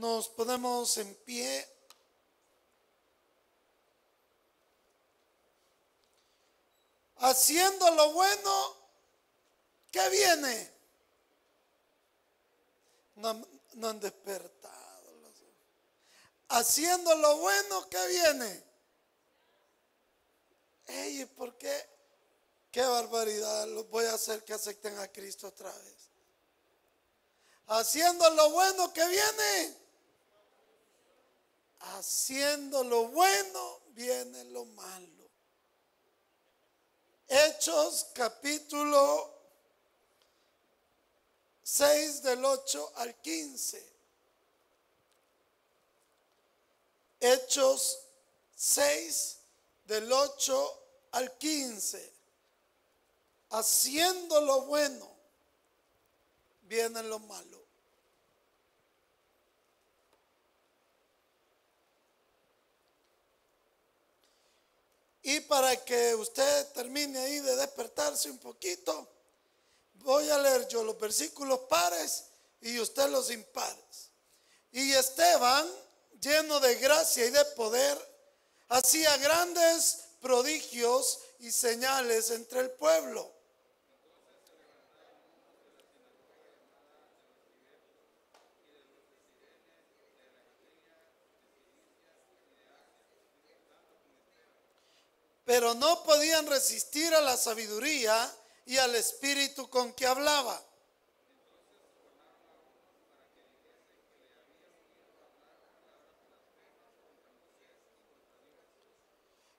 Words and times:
Nos 0.00 0.30
ponemos 0.30 0.96
en 0.96 1.14
pie. 1.14 1.68
Haciendo 7.16 7.94
lo 7.94 8.14
bueno, 8.14 8.76
¿qué 9.92 10.08
viene? 10.08 10.72
No, 13.16 13.46
no 13.74 13.88
han 13.90 14.00
despertado. 14.00 15.32
Haciendo 16.48 17.14
lo 17.16 17.36
bueno, 17.36 17.86
¿qué 17.90 18.06
viene? 18.08 18.64
Ey, 20.86 21.26
¿por 21.26 21.58
qué? 21.58 21.90
Qué 22.72 22.80
barbaridad. 22.80 23.68
Los 23.68 23.90
voy 23.90 24.06
a 24.06 24.14
hacer 24.14 24.44
que 24.44 24.54
acepten 24.54 24.98
a 24.98 25.08
Cristo 25.08 25.48
otra 25.48 25.70
vez. 25.70 26.08
Haciendo 27.66 28.30
lo 28.30 28.50
bueno 28.52 28.90
que 28.94 29.06
viene. 29.06 29.79
Haciendo 31.80 32.84
lo 32.84 33.08
bueno 33.08 33.80
viene 33.88 34.44
lo 34.44 34.64
malo. 34.66 35.30
Hechos 37.26 38.08
capítulo 38.12 39.40
6 41.62 42.22
del 42.22 42.44
8 42.44 42.92
al 42.96 43.14
15. 43.20 43.92
Hechos 47.20 47.98
6 48.56 49.36
del 49.84 50.12
8 50.12 50.86
al 51.12 51.38
15. 51.38 52.12
Haciendo 53.50 54.40
lo 54.40 54.62
bueno 54.62 55.08
viene 56.62 57.02
lo 57.02 57.18
malo. 57.20 57.49
Y 65.22 65.40
para 65.40 65.76
que 65.84 66.14
usted 66.14 66.68
termine 66.68 67.18
ahí 67.18 67.40
de 67.40 67.56
despertarse 67.56 68.30
un 68.30 68.38
poquito, 68.38 69.08
voy 69.94 70.28
a 70.30 70.38
leer 70.38 70.66
yo 70.68 70.82
los 70.82 70.98
versículos 70.98 71.60
pares 71.68 72.24
y 72.60 72.78
usted 72.78 73.08
los 73.08 73.30
impares. 73.30 74.10
Y 74.72 74.92
Esteban, 74.92 75.68
lleno 76.20 76.60
de 76.60 76.76
gracia 76.76 77.26
y 77.26 77.30
de 77.30 77.44
poder, 77.56 77.98
hacía 78.68 79.16
grandes 79.18 80.04
prodigios 80.20 81.20
y 81.40 81.50
señales 81.50 82.30
entre 82.30 82.60
el 82.60 82.70
pueblo. 82.72 83.39
Pero 95.50 95.74
no 95.74 96.04
podían 96.04 96.46
resistir 96.46 97.12
a 97.12 97.20
la 97.20 97.36
sabiduría 97.36 98.32
y 98.66 98.76
al 98.76 98.94
espíritu 98.94 99.68
con 99.68 99.92
que 99.94 100.06
hablaba. 100.06 100.62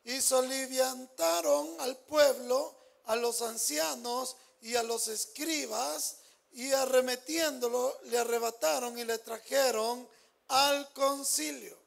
Y 0.06 0.22
soliviantaron 0.22 1.76
al 1.82 1.98
pueblo, 1.98 2.74
a 3.08 3.18
los 3.18 3.42
ancianos 3.42 4.38
y 4.62 4.78
a 4.78 4.84
los 4.84 5.10
escribas, 5.10 6.20
y 6.54 6.72
arremetiéndolo 6.72 8.00
le 8.04 8.18
arrebataron 8.18 8.98
y 8.98 9.04
le 9.04 9.18
trajeron 9.18 10.08
al 10.48 10.94
concilio. 10.94 11.81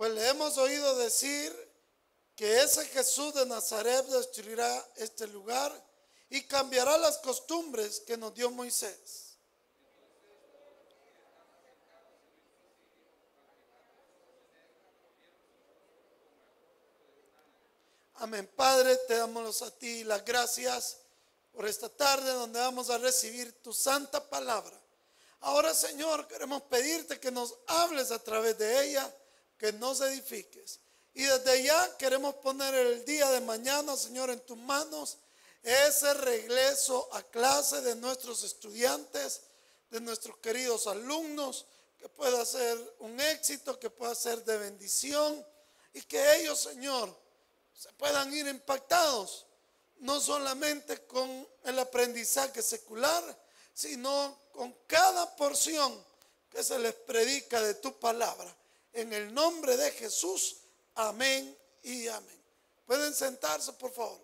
Pues 0.00 0.14
le 0.14 0.28
hemos 0.30 0.56
oído 0.56 0.96
decir 0.96 1.54
que 2.34 2.62
ese 2.62 2.86
Jesús 2.86 3.34
de 3.34 3.44
Nazaret 3.44 4.02
destruirá 4.06 4.88
este 4.96 5.26
lugar 5.26 5.70
y 6.30 6.42
cambiará 6.44 6.96
las 6.96 7.18
costumbres 7.18 8.00
que 8.06 8.16
nos 8.16 8.32
dio 8.32 8.50
Moisés. 8.50 9.36
Amén. 18.14 18.50
Padre, 18.56 18.96
te 19.06 19.18
damos 19.18 19.60
a 19.60 19.70
ti 19.70 20.02
las 20.04 20.24
gracias 20.24 20.96
por 21.52 21.66
esta 21.66 21.90
tarde 21.90 22.32
donde 22.32 22.58
vamos 22.58 22.88
a 22.88 22.96
recibir 22.96 23.52
tu 23.60 23.74
santa 23.74 24.30
palabra. 24.30 24.80
Ahora, 25.40 25.74
Señor, 25.74 26.26
queremos 26.26 26.62
pedirte 26.62 27.20
que 27.20 27.30
nos 27.30 27.54
hables 27.66 28.10
a 28.10 28.18
través 28.18 28.56
de 28.56 28.86
ella 28.86 29.14
que 29.60 29.72
nos 29.74 30.00
edifiques. 30.00 30.80
Y 31.12 31.22
desde 31.24 31.64
ya 31.64 31.96
queremos 31.98 32.36
poner 32.36 32.74
el 32.74 33.04
día 33.04 33.30
de 33.30 33.42
mañana, 33.42 33.94
Señor, 33.94 34.30
en 34.30 34.40
tus 34.40 34.56
manos, 34.56 35.18
ese 35.62 36.14
regreso 36.14 37.06
a 37.12 37.22
clase 37.24 37.82
de 37.82 37.94
nuestros 37.94 38.42
estudiantes, 38.42 39.42
de 39.90 40.00
nuestros 40.00 40.38
queridos 40.38 40.86
alumnos, 40.86 41.66
que 41.98 42.08
pueda 42.08 42.42
ser 42.46 42.78
un 43.00 43.20
éxito, 43.20 43.78
que 43.78 43.90
pueda 43.90 44.14
ser 44.14 44.42
de 44.44 44.56
bendición 44.56 45.46
y 45.92 46.00
que 46.00 46.36
ellos, 46.36 46.60
Señor, 46.60 47.14
se 47.74 47.92
puedan 47.92 48.32
ir 48.32 48.46
impactados, 48.46 49.44
no 49.98 50.18
solamente 50.20 51.04
con 51.06 51.46
el 51.64 51.78
aprendizaje 51.78 52.62
secular, 52.62 53.22
sino 53.74 54.38
con 54.52 54.72
cada 54.86 55.36
porción 55.36 56.02
que 56.48 56.64
se 56.64 56.78
les 56.78 56.94
predica 56.94 57.60
de 57.60 57.74
tu 57.74 57.92
palabra. 57.98 58.56
En 58.92 59.12
el 59.12 59.32
nombre 59.32 59.76
de 59.76 59.92
Jesús, 59.92 60.56
amén 60.94 61.56
y 61.82 62.08
amén. 62.08 62.40
Pueden 62.86 63.14
sentarse, 63.14 63.72
por 63.74 63.92
favor. 63.92 64.20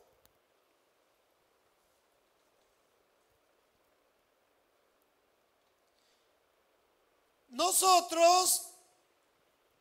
Nosotros, 7.49 8.67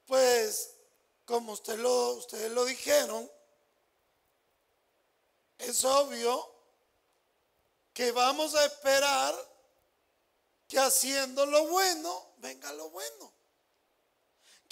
pues, 0.05 0.75
como 1.25 1.53
usted 1.53 1.77
lo, 1.77 2.11
ustedes 2.11 2.51
lo 2.51 2.63
dijeron, 2.63 3.29
es 5.57 5.83
obvio 5.83 6.53
que 7.93 8.11
vamos 8.11 8.55
a 8.55 8.65
esperar 8.65 9.35
que 10.67 10.79
haciendo 10.79 11.45
lo 11.45 11.67
bueno, 11.67 12.33
venga 12.37 12.71
lo 12.73 12.89
bueno 12.91 13.34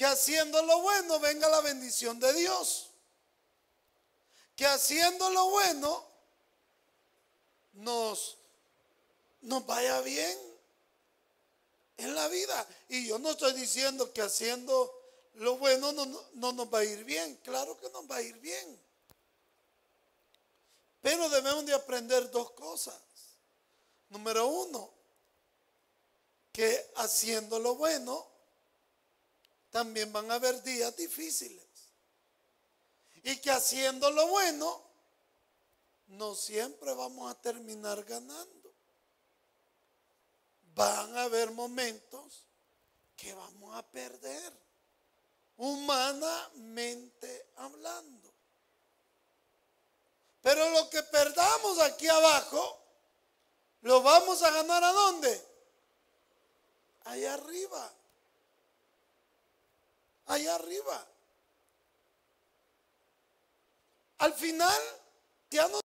que 0.03 0.08
haciendo 0.08 0.62
lo 0.64 0.81
bueno 0.81 1.18
venga 1.22 1.47
la 1.47 1.62
bendición 1.62 2.19
de 2.19 2.34
Dios. 2.34 2.90
Que 4.53 4.66
haciendo 4.66 5.30
lo 5.30 5.50
bueno 5.50 6.06
nos, 7.72 8.38
nos 9.40 9.66
vaya 9.66 10.02
bien 10.02 10.38
en 11.96 12.13
la 12.13 12.28
vida. 12.28 12.68
Y 12.90 13.08
yo 13.08 13.18
no 13.18 13.31
estoy 13.31 13.53
diciendo 13.53 14.12
que 14.12 14.22
haciendo 14.22 14.94
lo 15.36 15.56
bueno 15.56 15.94
no, 15.94 16.06
no 16.34 16.52
nos 16.52 16.68
va 16.68 16.80
a 16.80 16.84
ir 16.84 17.06
bien. 17.06 17.38
Claro 17.38 17.78
que 17.78 17.90
nos 17.92 18.03
va 18.03 18.18
a 18.18 18.22
ir 18.22 18.38
bien. 18.40 18.78
Pero 21.00 21.30
debemos 21.30 21.66
de 21.66 21.75
aprender 21.75 22.30
dos 22.30 22.52
cosas. 22.52 23.02
Número 24.09 24.47
uno, 24.47 24.94
que 26.52 26.92
haciendo 26.97 27.58
lo 27.58 27.75
bueno 27.75 28.32
también 29.73 30.13
van 30.13 30.29
a 30.29 30.35
haber 30.35 30.61
días 30.61 30.95
difíciles. 30.95 31.66
Y 33.23 33.38
que 33.38 33.50
haciendo 33.50 34.11
lo 34.11 34.28
bueno, 34.28 34.84
no 36.09 36.36
siempre 36.36 36.94
vamos 36.94 37.31
a 37.31 37.42
terminar 37.42 38.03
ganando. 38.03 38.71
Van 40.75 41.18
a 41.18 41.24
haber 41.24 41.50
momentos 41.51 42.45
que 43.15 43.33
vamos 43.33 43.75
a 43.75 43.81
perder, 43.81 44.53
humanamente 45.57 47.48
hablando. 47.56 48.31
Pero 50.44 50.69
lo 50.69 50.88
que 50.92 51.01
perdamos 51.01 51.80
aquí 51.80 52.07
abajo, 52.07 52.80
lo 53.81 54.03
vamos 54.03 54.44
a 54.44 54.51
ganar 54.51 54.83
a 54.83 54.94
dónde? 54.94 55.48
Allá 57.06 57.33
arriba 57.33 58.02
allá 60.25 60.56
arriba. 60.56 61.08
Al 64.20 64.34
final, 64.34 64.81
ya 65.50 65.68
no 65.68 65.84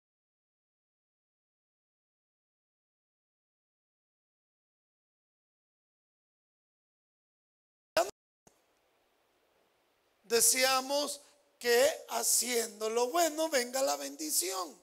decíamos 10.29 11.21
que 11.59 11.91
haciendo 12.11 12.89
lo 12.91 13.11
bueno 13.11 13.49
venga 13.49 13.83
la 13.83 13.97
bendición. 13.97 14.79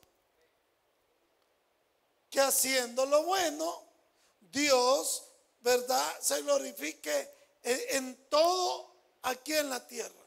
Que 2.29 2.41
haciendo 2.41 3.05
lo 3.05 3.23
bueno, 3.23 3.83
Dios, 4.41 5.23
¿verdad? 5.61 6.19
Se 6.19 6.41
glorifique 6.41 7.29
en, 7.63 8.27
todo 8.29 8.94
aquí 9.25 9.53
en 9.53 9.69
la 9.69 9.85
tierra. 9.85 10.23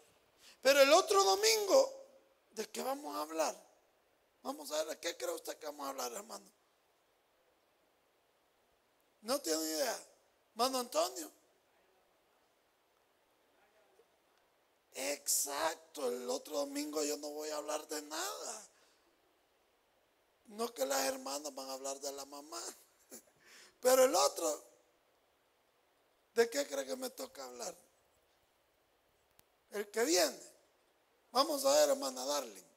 Pero 0.60 0.80
el 0.80 0.92
otro 0.92 1.22
domingo, 1.24 2.06
¿de 2.50 2.68
qué 2.68 2.82
vamos 2.82 3.14
a 3.16 3.22
hablar? 3.22 3.68
Vamos 4.42 4.70
a 4.70 4.78
ver, 4.78 4.86
¿de 4.88 4.98
qué 5.00 5.16
cree 5.16 5.34
usted 5.34 5.56
que 5.58 5.66
vamos 5.66 5.86
a 5.86 5.90
hablar, 5.90 6.12
hermano? 6.12 6.50
No 9.22 9.40
tiene 9.40 9.62
idea. 9.62 9.98
Hermano 10.50 10.78
Antonio. 10.78 11.30
Exacto, 14.92 16.08
el 16.08 16.28
otro 16.28 16.58
domingo 16.58 17.04
yo 17.04 17.16
no 17.18 17.30
voy 17.30 17.48
a 17.50 17.56
hablar 17.56 17.86
de 17.86 18.02
nada. 18.02 18.68
No 20.46 20.72
que 20.74 20.84
las 20.86 21.04
hermanas 21.06 21.54
van 21.54 21.68
a 21.68 21.74
hablar 21.74 22.00
de 22.00 22.10
la 22.10 22.24
mamá. 22.24 22.60
Pero 23.80 24.04
el 24.04 24.14
otro, 24.14 24.64
¿de 26.34 26.50
qué 26.50 26.66
cree 26.66 26.84
que 26.84 26.96
me 26.96 27.10
toca 27.10 27.44
hablar? 27.44 27.76
El 29.70 29.90
que 29.90 30.04
viene. 30.04 30.38
Vamos 31.30 31.64
a 31.64 31.74
ver, 31.74 31.90
hermana 31.90 32.24
Darling. 32.24 32.68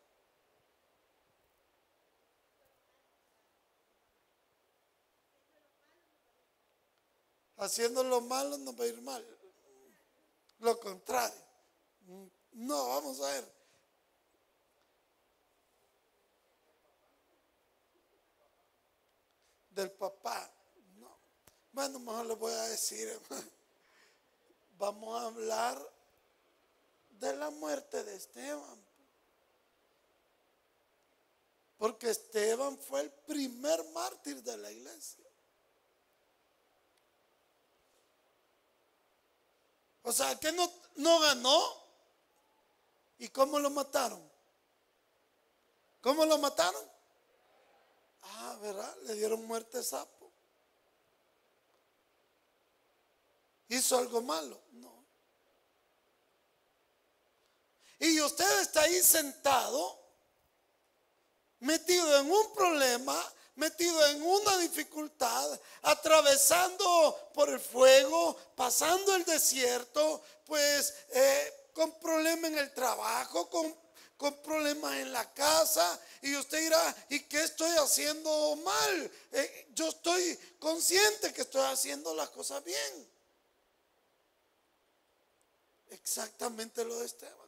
Haciendo 7.57 8.03
lo 8.03 8.21
malo 8.21 8.57
no 8.57 8.75
va 8.75 8.83
a 8.83 8.87
ir 8.87 9.01
mal. 9.01 9.25
Lo 10.59 10.79
contrario. 10.79 11.39
No, 12.53 12.87
vamos 12.89 13.19
a 13.21 13.27
ver. 13.27 13.53
Del 19.69 19.91
papá. 19.91 20.51
No. 20.95 21.17
Bueno, 21.71 21.99
mejor 21.99 22.25
le 22.25 22.35
voy 22.35 22.51
a 22.51 22.63
decir, 22.63 23.19
Vamos 24.77 25.21
a 25.21 25.27
hablar 25.27 25.90
de 27.21 27.35
la 27.37 27.49
muerte 27.51 28.03
de 28.03 28.15
Esteban. 28.15 28.85
Porque 31.77 32.09
Esteban 32.09 32.77
fue 32.77 33.01
el 33.01 33.11
primer 33.11 33.81
mártir 33.91 34.43
de 34.43 34.57
la 34.57 34.69
iglesia. 34.69 35.25
O 40.03 40.11
sea, 40.11 40.37
que 40.37 40.51
no, 40.51 40.69
no 40.97 41.19
ganó 41.21 41.81
¿Y 43.21 43.29
cómo 43.29 43.59
lo 43.59 43.69
mataron? 43.69 44.19
¿Cómo 46.01 46.25
lo 46.25 46.39
mataron? 46.39 46.83
Ah, 48.23 48.57
¿verdad? 48.59 48.97
Le 49.03 49.13
dieron 49.13 49.45
muerte 49.45 49.83
sapo. 49.83 50.31
¿Hizo 53.67 53.95
algo 53.99 54.23
malo? 54.23 54.59
No. 54.71 55.00
Y 58.01 58.19
usted 58.19 58.61
está 58.61 58.81
ahí 58.81 58.99
sentado, 59.03 59.99
metido 61.59 62.19
en 62.19 62.31
un 62.31 62.51
problema, 62.55 63.33
metido 63.53 64.07
en 64.07 64.23
una 64.23 64.57
dificultad, 64.57 65.59
atravesando 65.83 67.29
por 67.31 67.49
el 67.49 67.59
fuego, 67.59 68.35
pasando 68.55 69.13
el 69.15 69.23
desierto, 69.23 70.19
pues 70.47 70.95
eh, 71.09 71.69
con 71.73 71.99
problemas 71.99 72.49
en 72.49 72.57
el 72.57 72.73
trabajo, 72.73 73.47
con, 73.51 73.77
con 74.17 74.33
problemas 74.41 74.95
en 74.95 75.13
la 75.13 75.31
casa. 75.35 75.99
Y 76.23 76.35
usted 76.35 76.59
dirá, 76.59 76.95
¿y 77.07 77.19
qué 77.25 77.43
estoy 77.43 77.69
haciendo 77.77 78.55
mal? 78.63 79.11
Eh, 79.31 79.67
yo 79.75 79.89
estoy 79.89 80.39
consciente 80.57 81.31
que 81.33 81.41
estoy 81.41 81.71
haciendo 81.71 82.15
las 82.15 82.31
cosas 82.31 82.63
bien. 82.63 83.11
Exactamente 85.91 86.83
lo 86.83 86.97
de 86.97 87.05
Esteban. 87.05 87.40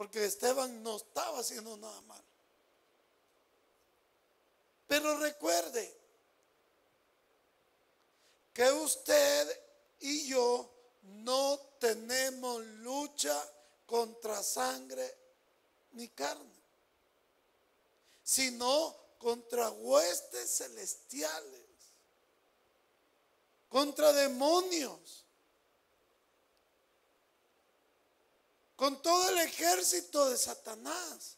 Porque 0.00 0.24
Esteban 0.24 0.82
no 0.82 0.96
estaba 0.96 1.40
haciendo 1.40 1.76
nada 1.76 2.00
mal. 2.00 2.24
Pero 4.88 5.18
recuerde 5.18 5.94
que 8.54 8.72
usted 8.72 9.60
y 9.98 10.26
yo 10.26 10.72
no 11.02 11.60
tenemos 11.78 12.64
lucha 12.64 13.46
contra 13.84 14.42
sangre 14.42 15.18
ni 15.92 16.08
carne, 16.08 16.62
sino 18.24 18.96
contra 19.18 19.68
huestes 19.68 20.50
celestiales, 20.56 21.66
contra 23.68 24.14
demonios, 24.14 25.26
con 28.80 29.02
todo 29.02 29.28
el 29.28 29.38
ejército 29.40 30.30
de 30.30 30.38
Satanás. 30.38 31.36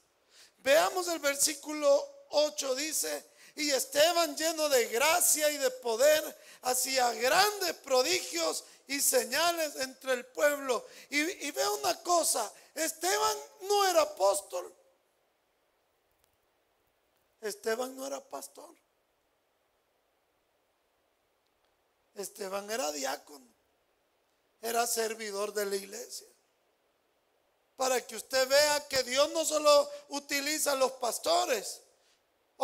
Veamos 0.58 1.08
el 1.08 1.18
versículo 1.18 2.08
8, 2.28 2.76
dice, 2.76 3.32
y 3.56 3.68
Esteban 3.70 4.36
lleno 4.36 4.68
de 4.68 4.86
gracia 4.86 5.50
y 5.50 5.58
de 5.58 5.72
poder 5.72 6.38
hacía 6.60 7.12
grandes 7.14 7.74
prodigios 7.78 8.62
y 8.86 9.00
señales 9.00 9.74
entre 9.74 10.12
el 10.12 10.26
pueblo. 10.26 10.86
Y, 11.10 11.18
y 11.18 11.50
ve 11.50 11.68
una 11.80 12.00
cosa, 12.04 12.48
Esteban 12.76 13.36
no 13.62 13.88
era 13.88 14.02
apóstol. 14.02 14.72
Esteban 17.40 17.96
no 17.96 18.06
era 18.06 18.20
pastor. 18.20 18.72
Esteban 22.14 22.70
era 22.70 22.92
diácono. 22.92 23.48
Era 24.60 24.86
servidor 24.86 25.52
de 25.52 25.66
la 25.66 25.74
iglesia. 25.74 26.31
Para 27.76 28.00
que 28.06 28.16
usted 28.16 28.48
vea 28.48 28.88
que 28.88 29.02
Dios 29.02 29.30
no 29.32 29.44
solo 29.44 29.90
utiliza 30.08 30.72
a 30.72 30.76
los 30.76 30.92
pastores, 30.92 31.80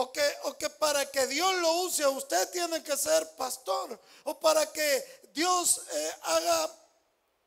o 0.00 0.12
que, 0.12 0.22
o 0.44 0.56
que 0.56 0.70
para 0.70 1.10
que 1.10 1.26
Dios 1.26 1.54
lo 1.56 1.72
use 1.82 2.06
usted 2.06 2.48
tiene 2.50 2.82
que 2.84 2.96
ser 2.96 3.34
pastor. 3.34 3.98
O 4.24 4.38
para 4.38 4.70
que 4.72 5.20
Dios 5.34 5.80
eh, 5.90 6.14
haga 6.22 6.70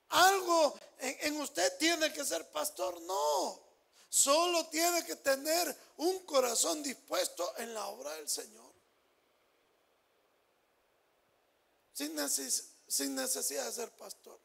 algo 0.09 0.77
en, 0.99 1.39
usted 1.39 1.77
tiene 1.77 2.11
que 2.11 2.25
ser 2.25 2.45
pastor. 2.49 2.99
No. 3.01 3.61
Solo 4.09 4.65
tiene 4.67 5.05
que 5.05 5.15
tener 5.15 5.75
un 5.97 6.19
corazón 6.25 6.83
dispuesto 6.83 7.53
en 7.57 7.73
la 7.73 7.87
obra 7.87 8.13
del 8.15 8.27
Señor. 8.27 8.69
Sin, 11.93 12.17
sin, 12.87 13.15
necesidad 13.15 13.65
de 13.65 13.71
ser 13.71 13.91
pastor. 13.91 14.37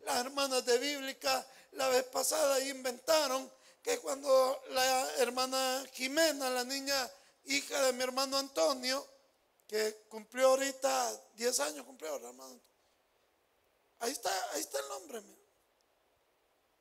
Las 0.00 0.20
hermanas 0.20 0.64
de 0.64 0.78
bíblica 0.78 1.46
la 1.74 1.88
vez 1.88 2.04
pasada 2.04 2.60
inventaron 2.60 3.50
que 3.82 3.98
cuando 4.00 4.62
la 4.70 5.16
hermana 5.16 5.84
Jimena, 5.92 6.50
la 6.50 6.64
niña 6.64 7.10
hija 7.44 7.82
de 7.82 7.92
mi 7.92 8.02
hermano 8.02 8.38
Antonio, 8.38 9.06
que 9.66 10.06
cumplió 10.08 10.48
ahorita 10.48 11.20
10 11.34 11.60
años, 11.60 11.86
cumplió, 11.86 12.16
hermano. 12.16 12.60
Ahí 14.00 14.12
está, 14.12 14.30
ahí 14.52 14.60
está 14.60 14.78
el 14.80 14.88
nombre, 14.88 15.22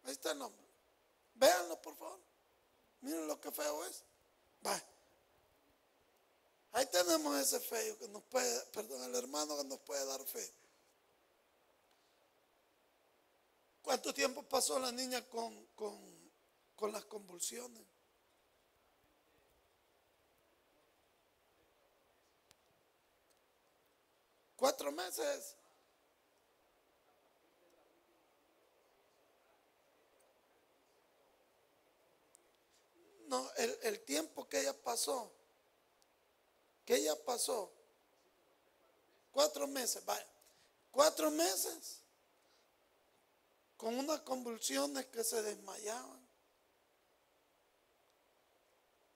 Ahí 0.05 0.11
está 0.11 0.31
el 0.31 0.39
nombre. 0.39 0.65
Véanlo, 1.35 1.81
por 1.81 1.95
favor. 1.95 2.19
Miren 3.01 3.27
lo 3.27 3.39
que 3.39 3.51
feo 3.51 3.85
es. 3.85 4.03
Va. 4.65 4.81
Ahí 6.73 6.85
tenemos 6.87 7.37
ese 7.37 7.59
feo 7.59 7.97
que 7.99 8.07
nos 8.07 8.23
puede, 8.23 8.65
perdón, 8.67 9.03
el 9.03 9.15
hermano 9.15 9.57
que 9.57 9.63
nos 9.65 9.79
puede 9.79 10.05
dar 10.05 10.23
fe. 10.25 10.53
¿Cuánto 13.83 14.13
tiempo 14.13 14.41
pasó 14.43 14.79
la 14.79 14.91
niña 14.91 15.21
con, 15.29 15.67
con 16.83 16.91
las 16.91 17.05
convulsiones. 17.05 17.81
Cuatro 24.55 24.91
meses. 24.91 25.55
No, 33.27 33.49
el, 33.55 33.79
el, 33.83 33.99
tiempo 34.01 34.47
que 34.47 34.59
ella 34.59 34.73
pasó, 34.73 35.33
que 36.85 36.95
ella 36.97 37.15
pasó, 37.25 37.73
cuatro 39.31 39.65
meses, 39.65 40.05
vaya, 40.05 40.27
cuatro 40.91 41.31
meses, 41.31 42.02
con 43.83 43.99
unas 43.99 44.21
convulsiones 44.21 45.07
que 45.07 45.25
se 45.25 45.41
desmayaban 45.41 46.25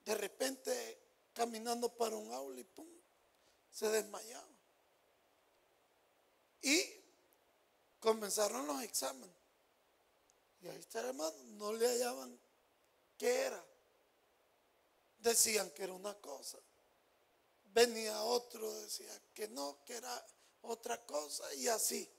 de 0.03 0.13
repente 0.13 0.99
caminando 1.31 1.87
para 1.95 2.17
un 2.17 2.33
aula 2.33 2.59
y 2.59 2.65
pum, 2.65 2.85
se 3.71 3.87
desmayaba. 3.87 4.45
Y 6.61 6.83
comenzaron 8.01 8.67
los 8.67 8.83
exámenes. 8.83 9.37
Y 10.59 10.67
ahí 10.67 10.79
está 10.79 10.99
hermano, 10.99 11.37
no 11.45 11.71
le 11.71 11.87
hallaban 11.87 12.37
qué 13.17 13.43
era. 13.43 13.65
Decían 15.19 15.71
que 15.71 15.83
era 15.83 15.93
una 15.93 16.15
cosa. 16.15 16.57
Venía 17.63 18.21
otro, 18.21 18.73
decía 18.81 19.17
que 19.33 19.47
no, 19.47 19.81
que 19.85 19.93
era 19.93 20.27
otra 20.63 21.05
cosa 21.05 21.53
y 21.53 21.69
así. 21.69 22.16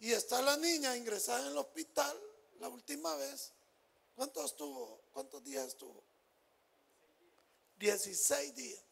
Y 0.00 0.12
está 0.12 0.40
la 0.42 0.56
niña 0.56 0.96
ingresada 0.96 1.40
en 1.40 1.46
el 1.48 1.58
hospital 1.58 2.16
la 2.60 2.68
última 2.68 3.14
vez. 3.16 3.52
¿Cuántos 4.14 4.46
estuvo? 4.46 5.02
¿Cuántos 5.12 5.42
días 5.44 5.68
estuvo? 5.68 6.04
16 7.78 8.54
días. 8.54 8.84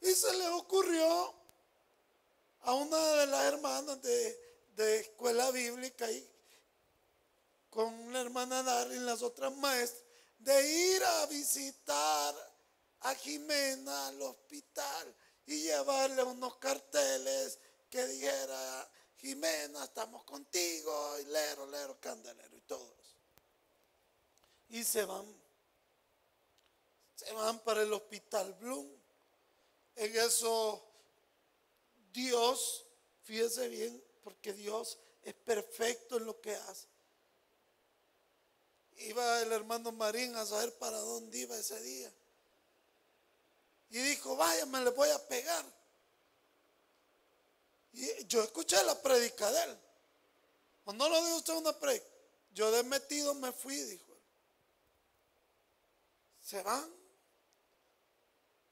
Y 0.00 0.12
se 0.12 0.36
le 0.36 0.48
ocurrió 0.48 1.34
a 2.62 2.74
una 2.74 2.98
de 3.16 3.26
las 3.26 3.44
hermanas 3.44 4.02
de, 4.02 4.38
escuela 4.98 5.50
bíblica 5.52 6.10
y 6.10 6.28
con 7.70 8.12
la 8.12 8.20
hermana 8.20 8.62
Darlene 8.62 9.02
y 9.02 9.06
las 9.06 9.22
otras 9.22 9.54
maestras 9.56 10.02
de 10.38 10.94
ir 10.94 11.04
a 11.04 11.26
visitar 11.26 12.34
a 13.00 13.14
Jimena 13.14 14.08
al 14.08 14.20
hospital 14.22 15.14
y 15.46 15.62
llevarle 15.62 16.24
unos 16.24 16.56
carteles 16.56 17.58
que 17.92 18.06
dijera, 18.06 18.90
Jimena, 19.18 19.84
estamos 19.84 20.24
contigo, 20.24 21.18
y 21.20 21.26
lero, 21.26 21.66
lero, 21.66 22.00
candelero 22.00 22.56
y 22.56 22.62
todos. 22.62 23.16
Y 24.70 24.82
se 24.82 25.04
van, 25.04 25.26
se 27.14 27.30
van 27.34 27.58
para 27.58 27.82
el 27.82 27.92
hospital 27.92 28.54
Bloom. 28.54 28.88
En 29.96 30.16
eso 30.16 30.82
Dios, 32.14 32.86
fíjese 33.24 33.68
bien, 33.68 34.02
porque 34.24 34.54
Dios 34.54 34.98
es 35.22 35.34
perfecto 35.34 36.16
en 36.16 36.24
lo 36.24 36.40
que 36.40 36.54
hace. 36.54 36.88
Iba 38.96 39.42
el 39.42 39.52
hermano 39.52 39.92
Marín 39.92 40.34
a 40.36 40.46
saber 40.46 40.72
para 40.78 40.96
dónde 40.96 41.40
iba 41.40 41.58
ese 41.58 41.78
día. 41.82 42.10
Y 43.90 43.98
dijo, 43.98 44.34
vaya, 44.34 44.64
me 44.64 44.80
le 44.80 44.90
voy 44.92 45.10
a 45.10 45.28
pegar. 45.28 45.81
Yo 48.26 48.42
escuché 48.42 48.82
la 48.84 49.00
predica 49.00 49.50
de 49.52 49.64
él. 49.64 49.78
¿O 50.84 50.92
no 50.92 51.08
lo 51.08 51.24
dijo 51.24 51.58
una 51.58 51.78
predica? 51.78 52.06
Yo 52.50 52.70
de 52.70 52.82
metido 52.84 53.34
me 53.34 53.52
fui, 53.52 53.76
dijo 53.76 54.12
él. 54.12 54.22
Se 56.40 56.62
van. 56.62 56.90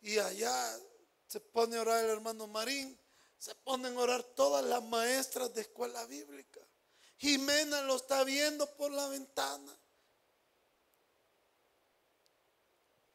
Y 0.00 0.18
allá 0.18 0.78
se 1.26 1.40
pone 1.40 1.76
a 1.76 1.82
orar 1.82 2.04
el 2.04 2.10
hermano 2.10 2.46
Marín. 2.46 2.98
Se 3.38 3.54
ponen 3.54 3.96
a 3.96 4.00
orar 4.00 4.22
todas 4.22 4.64
las 4.64 4.82
maestras 4.82 5.52
de 5.54 5.62
escuela 5.62 6.04
bíblica. 6.06 6.60
Jimena 7.16 7.82
lo 7.82 7.96
está 7.96 8.24
viendo 8.24 8.66
por 8.76 8.90
la 8.92 9.08
ventana. 9.08 9.78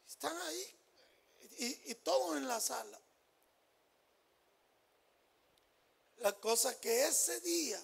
Están 0.07 0.35
ahí. 0.37 0.79
Y 1.87 1.95
todos 1.95 2.37
en 2.37 2.47
la 2.47 2.59
sala. 2.59 2.99
La 6.17 6.33
cosa 6.33 6.79
que 6.79 7.05
ese 7.07 7.39
día, 7.41 7.81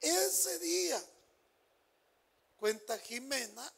ese 0.00 0.58
día, 0.58 1.02
cuenta 2.56 2.98
Jimena 2.98 3.72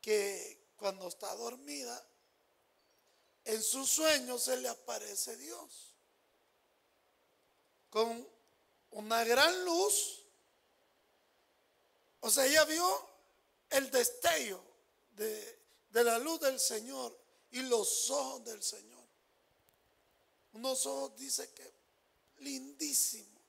que 0.00 0.72
cuando 0.76 1.08
está 1.08 1.34
dormida, 1.36 2.06
en 3.44 3.62
su 3.62 3.86
sueño 3.86 4.38
se 4.38 4.56
le 4.56 4.68
aparece 4.68 5.36
Dios 5.36 5.92
con 7.90 8.26
una 8.92 9.22
gran 9.24 9.64
luz. 9.64 10.24
O 12.20 12.30
sea, 12.30 12.46
ella 12.46 12.64
vio 12.64 13.08
el 13.70 13.90
destello 13.90 14.62
de, 15.12 15.58
de 15.90 16.04
la 16.04 16.18
luz 16.18 16.40
del 16.40 16.58
Señor 16.58 17.16
y 17.50 17.62
los 17.62 18.10
ojos 18.10 18.44
del 18.44 18.62
Señor. 18.62 19.01
Unos 20.52 20.86
ojos 20.86 21.16
dice 21.16 21.50
que 21.52 21.72
lindísimos, 22.38 23.42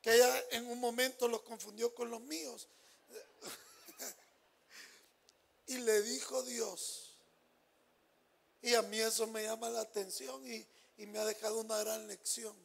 que 0.00 0.14
ella 0.14 0.44
en 0.52 0.66
un 0.66 0.78
momento 0.78 1.28
los 1.28 1.42
confundió 1.42 1.94
con 1.94 2.10
los 2.10 2.20
míos. 2.20 2.68
y 5.66 5.78
le 5.78 6.02
dijo 6.02 6.42
Dios, 6.44 7.14
y 8.62 8.74
a 8.74 8.82
mí 8.82 8.98
eso 8.98 9.26
me 9.26 9.42
llama 9.42 9.68
la 9.70 9.80
atención 9.80 10.46
y, 10.46 10.66
y 10.96 11.06
me 11.06 11.18
ha 11.18 11.24
dejado 11.24 11.60
una 11.60 11.78
gran 11.78 12.06
lección. 12.06 12.56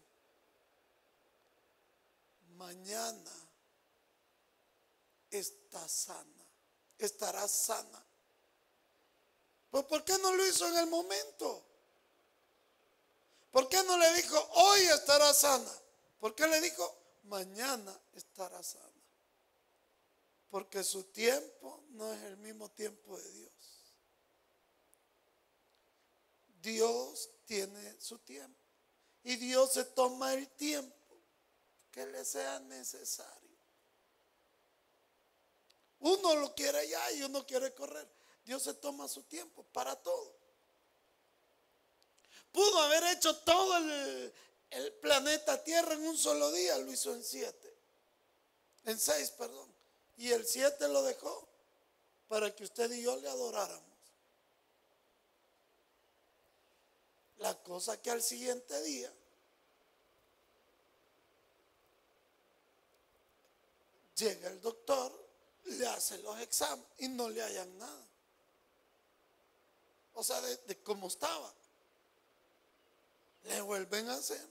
Mañana 2.56 3.32
está 5.30 5.88
sana, 5.88 6.46
estará 6.98 7.48
sana. 7.48 8.06
Pues 9.72 9.86
¿por 9.86 10.04
qué 10.04 10.18
no 10.20 10.36
lo 10.36 10.46
hizo 10.46 10.68
en 10.68 10.78
el 10.78 10.88
momento? 10.88 11.73
¿Por 13.54 13.70
qué 13.70 13.84
no 13.84 13.96
le 14.00 14.12
dijo, 14.16 14.36
hoy 14.56 14.82
estará 14.82 15.32
sana? 15.32 15.72
¿Por 16.20 16.34
qué 16.34 16.48
le 16.48 16.60
dijo, 16.60 17.20
mañana 17.26 17.96
estará 18.14 18.64
sana? 18.64 18.90
Porque 20.50 20.84
su 20.84 21.04
tiempo 21.04 21.84
no 21.90 22.12
es 22.12 22.24
el 22.24 22.38
mismo 22.38 22.72
tiempo 22.72 23.16
de 23.16 23.32
Dios. 23.32 23.94
Dios 26.64 27.30
tiene 27.46 28.02
su 28.02 28.18
tiempo. 28.18 28.60
Y 29.22 29.36
Dios 29.36 29.74
se 29.74 29.86
toma 29.86 30.34
el 30.34 30.50
tiempo 30.56 31.22
que 31.92 32.08
le 32.08 32.26
sea 32.26 32.60
necesario. 32.62 33.60
Uno 36.00 36.38
lo 36.38 36.56
quiere 36.56 36.90
ya 36.90 37.12
y 37.12 37.22
uno 37.22 37.46
quiere 37.46 37.72
correr. 37.76 38.12
Dios 38.44 38.64
se 38.64 38.74
toma 38.74 39.08
su 39.08 39.22
tiempo 39.22 39.64
para 39.72 39.96
todo. 39.96 40.43
Pudo 42.54 42.82
haber 42.84 43.04
hecho 43.06 43.36
todo 43.38 43.78
el, 43.78 44.32
planeta 45.02 45.62
Tierra 45.64 45.96
en 45.96 46.08
un 46.08 46.18
solo 46.18 46.52
día, 46.52 46.78
lo 46.78 46.92
hizo 46.92 47.14
en 47.14 47.24
siete. 47.24 47.76
En 48.86 48.98
seis, 49.00 49.32
perdón. 49.32 49.68
Y 50.18 50.32
el 50.32 50.46
siete 50.46 50.88
lo 50.88 51.02
dejó 51.04 51.48
para 52.28 52.56
que 52.56 52.64
usted 52.64 52.92
y 52.92 53.02
yo 53.02 53.18
le 53.18 53.28
adoráramos. 53.28 53.84
La 57.38 57.56
cosa 57.64 58.02
que 58.02 58.12
al 58.12 58.22
siguiente 58.22 58.82
día 58.84 59.12
llega 64.16 64.50
el 64.50 64.62
doctor, 64.62 65.12
le 65.66 65.88
hace 65.88 66.20
los 66.20 66.40
exámenes 66.40 66.88
y 67.00 67.08
no 67.10 67.30
le 67.30 67.42
hayan 67.42 67.78
nada. 67.80 68.08
O 70.14 70.24
sea, 70.24 70.40
de 70.42 70.84
cómo 70.84 71.08
estaba 71.08 71.54
le 73.44 73.62
vuelven 73.62 74.10
a 74.10 74.16
hacer. 74.16 74.48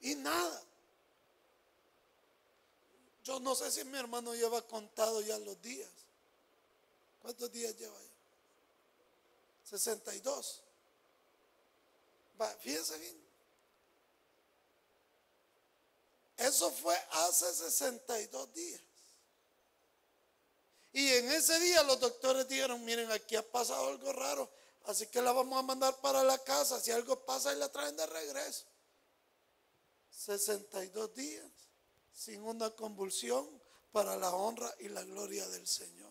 Y 0.00 0.14
nada. 0.14 0.62
Yo 3.24 3.40
no 3.40 3.54
sé 3.54 3.70
si 3.70 3.84
mi 3.84 3.98
hermano 3.98 4.34
lleva 4.34 4.66
contado 4.66 5.20
ya 5.20 5.38
los 5.38 5.60
días. 5.60 5.90
¿Cuántos 7.20 7.52
días 7.52 7.76
lleva 7.76 8.00
ya? 8.00 8.08
62. 9.64 10.62
Va, 12.40 12.48
fíjense 12.60 12.98
bien. 12.98 13.28
Eso 16.38 16.70
fue 16.70 16.96
hace 17.10 17.52
62 17.52 18.54
días. 18.54 18.80
Y 20.92 21.12
en 21.12 21.30
ese 21.32 21.58
día 21.60 21.82
los 21.82 22.00
doctores 22.00 22.48
dijeron, 22.48 22.84
miren, 22.84 23.10
aquí 23.10 23.36
ha 23.36 23.42
pasado 23.42 23.88
algo 23.88 24.12
raro. 24.12 24.50
Así 24.88 25.06
que 25.08 25.20
la 25.20 25.32
vamos 25.32 25.58
a 25.58 25.62
mandar 25.62 26.00
para 26.00 26.24
la 26.24 26.38
casa. 26.38 26.80
Si 26.80 26.90
algo 26.90 27.22
pasa, 27.26 27.52
y 27.52 27.56
la 27.56 27.70
traen 27.70 27.94
de 27.94 28.06
regreso. 28.06 28.64
62 30.10 31.14
días 31.14 31.46
sin 32.10 32.42
una 32.42 32.70
convulsión 32.70 33.46
para 33.92 34.16
la 34.16 34.30
honra 34.30 34.74
y 34.78 34.88
la 34.88 35.02
gloria 35.02 35.46
del 35.48 35.66
Señor. 35.66 36.10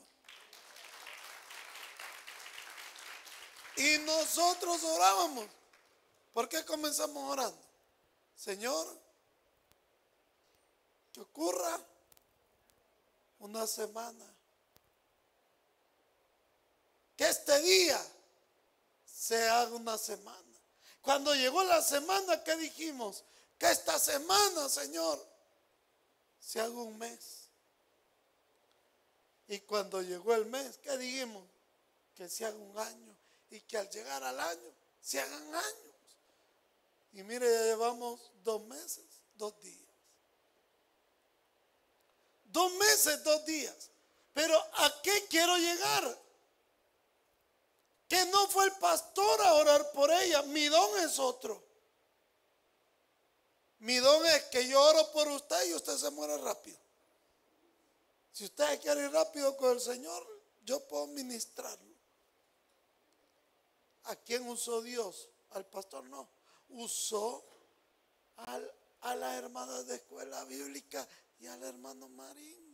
Y 3.77 3.97
nosotros 4.05 4.83
orábamos. 4.83 5.47
¿Por 6.31 6.47
qué 6.47 6.63
comenzamos 6.63 7.31
orando? 7.31 7.61
Señor, 8.35 9.01
que 11.11 11.21
ocurra 11.21 11.83
una 13.39 13.65
semana. 13.65 14.31
Que 17.15 17.27
este 17.27 17.59
día 17.63 18.13
se 19.17 19.49
haga 19.49 19.73
una 19.75 19.97
semana. 19.97 20.37
Cuando 21.01 21.33
llegó 21.33 21.63
la 21.63 21.81
semana, 21.81 22.43
¿qué 22.43 22.55
dijimos? 22.57 23.23
Que 23.57 23.71
esta 23.71 23.97
semana, 23.97 24.69
Señor, 24.69 25.25
se 26.39 26.61
haga 26.61 26.73
un 26.73 26.97
mes. 26.99 27.47
Y 29.47 29.59
cuando 29.61 30.01
llegó 30.01 30.35
el 30.35 30.45
mes, 30.45 30.77
¿qué 30.77 30.97
dijimos? 30.97 31.43
Que 32.13 32.29
se 32.29 32.45
haga 32.45 32.57
un 32.57 32.77
año. 32.77 33.17
Y 33.49 33.61
que 33.61 33.77
al 33.77 33.89
llegar 33.89 34.23
al 34.23 34.39
año, 34.39 34.73
se 35.01 35.19
hagan 35.19 35.55
años. 35.55 35.95
Y 37.13 37.23
mire, 37.23 37.51
ya 37.51 37.63
llevamos 37.63 38.19
dos 38.43 38.61
meses, 38.65 39.05
dos 39.33 39.59
días. 39.61 39.89
Dos 42.45 42.71
meses, 42.73 43.23
dos 43.23 43.43
días. 43.45 43.89
Pero 44.33 44.55
¿a 44.55 45.01
qué 45.01 45.25
quiero 45.27 45.57
llegar? 45.57 46.26
Que 48.07 48.25
no 48.27 48.47
fue 48.47 48.65
el 48.65 48.71
pastor 48.73 49.41
a 49.41 49.53
orar 49.55 49.91
por 49.91 50.09
ella. 50.11 50.41
Mi 50.43 50.65
don 50.67 50.99
es 50.99 51.19
otro. 51.19 51.63
Mi 53.79 53.97
don 53.97 54.25
es 54.25 54.43
que 54.45 54.67
yo 54.67 54.81
oro 54.81 55.11
por 55.11 55.27
usted 55.27 55.69
y 55.69 55.73
usted 55.73 55.97
se 55.97 56.09
muere 56.11 56.37
rápido. 56.37 56.79
Si 58.31 58.45
usted 58.45 58.79
quiere 58.81 59.05
ir 59.05 59.11
rápido 59.11 59.55
con 59.57 59.71
el 59.71 59.81
Señor, 59.81 60.25
yo 60.63 60.79
puedo 60.87 61.07
ministrarlo. 61.07 61.95
¿A 64.03 64.15
quién 64.15 64.47
usó 64.47 64.81
Dios? 64.81 65.29
Al 65.51 65.65
pastor 65.65 66.03
no. 66.05 66.29
Usó 66.69 67.43
a 68.37 69.15
la 69.15 69.35
hermana 69.35 69.83
de 69.83 69.95
escuela 69.95 70.43
bíblica 70.45 71.07
y 71.39 71.47
al 71.47 71.63
hermano 71.63 72.07
Marín. 72.09 72.66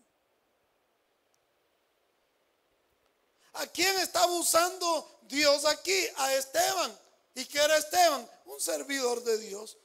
¿A 3.54 3.68
quién 3.68 3.98
estaba 4.00 4.32
usando 4.34 5.20
Dios 5.24 5.66
aquí? 5.66 6.08
A 6.18 6.34
Esteban. 6.34 7.00
¿Y 7.36 7.46
qué 7.46 7.60
era 7.60 7.78
Esteban? 7.78 8.30
Un 8.46 8.60
servidor 8.60 9.24
de 9.24 9.38
Dios. 9.38 9.78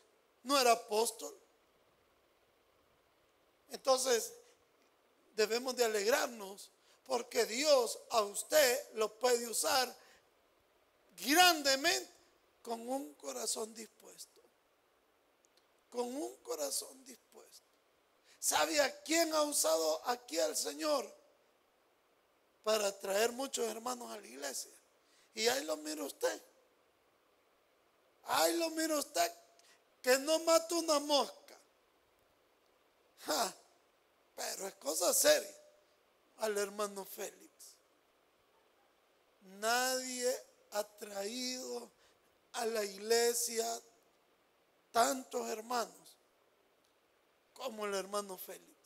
No 0.43 0.59
era 0.59 0.73
apóstol. 0.73 1.37
Entonces, 3.71 4.33
debemos 5.37 5.77
de 5.77 5.85
alegrarnos 5.85 6.71
porque 7.07 7.47
Dios 7.47 7.99
a 8.11 8.23
usted 8.23 8.93
lo 8.95 9.13
puede 9.19 9.47
usar 9.49 9.95
grandemente 11.27 12.11
con 12.63 12.87
un 12.89 13.15
corazón 13.15 13.75
dispuesto. 13.75 14.41
Con 15.91 16.15
un 16.15 16.37
corazón 16.37 17.05
dispuesto. 17.05 17.65
¿Sabe 18.39 18.81
a 18.81 19.03
quién 19.03 19.33
ha 19.35 19.43
usado 19.43 20.07
aquí 20.07 20.39
al 20.39 20.57
Señor? 20.57 21.18
Para 22.62 22.99
traer 22.99 23.33
muchos 23.33 23.67
hermanos 23.69 24.11
a 24.11 24.19
la 24.19 24.27
iglesia. 24.27 24.73
Y 25.35 25.47
ahí 25.49 25.65
lo 25.65 25.77
mira 25.79 26.05
usted. 26.05 26.43
Ahí 28.25 28.57
lo 28.57 28.71
mira 28.71 28.97
usted 28.97 29.33
que 30.03 30.19
no 30.19 30.38
mata 30.41 30.75
una 30.75 30.99
mosca. 31.00 31.59
pero 34.35 34.69
es 34.69 34.75
cosa 34.75 35.12
seria 35.12 35.55
al 36.38 36.57
hermano 36.57 37.05
Félix. 37.05 37.50
Nadie 39.41 40.35
ha 40.73 40.85
traído 40.85 41.91
a 42.53 42.67
la 42.67 42.85
iglesia 42.85 43.67
tantos 44.93 45.49
hermanos 45.49 46.17
como 47.55 47.87
el 47.87 47.95
hermano 47.95 48.37
Félix. 48.37 48.79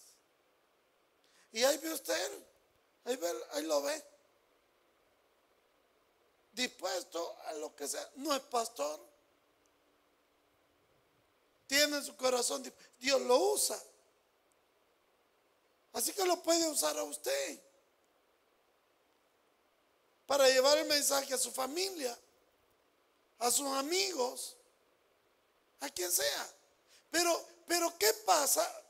Y 1.53 1.63
ahí 1.65 1.77
ve 1.79 1.93
usted, 1.93 2.45
ahí, 3.05 3.63
lo 3.65 3.83
ve. 3.83 4.05
Dispuesto 6.53 7.37
a 7.47 7.53
lo 7.55 7.75
que 7.75 7.89
sea. 7.89 8.09
No 8.17 8.35
es 8.35 8.43
pastor. 8.43 9.01
Tiene 11.67 12.03
su 12.03 12.17
corazón. 12.17 12.71
Dios 12.99 13.21
lo 13.23 13.39
usa. 13.39 13.81
Así 15.95 16.13
que 16.13 16.25
lo 16.25 16.43
puede 16.43 16.69
usar 16.69 16.97
a 16.99 17.03
usted 17.03 17.61
para 20.27 20.49
llevar 20.49 20.79
el 20.79 20.87
mensaje 20.87 21.35
a 21.35 21.39
su 21.39 21.53
familia, 21.53 22.19
a 23.39 23.51
sus 23.51 23.67
amigos, 23.67 24.57
a 25.81 25.91
quien 25.91 26.11
sea. 26.11 26.55
Pero, 27.11 27.47
pero 27.67 27.93
¿qué 27.99 28.13
pasa? 28.25 28.82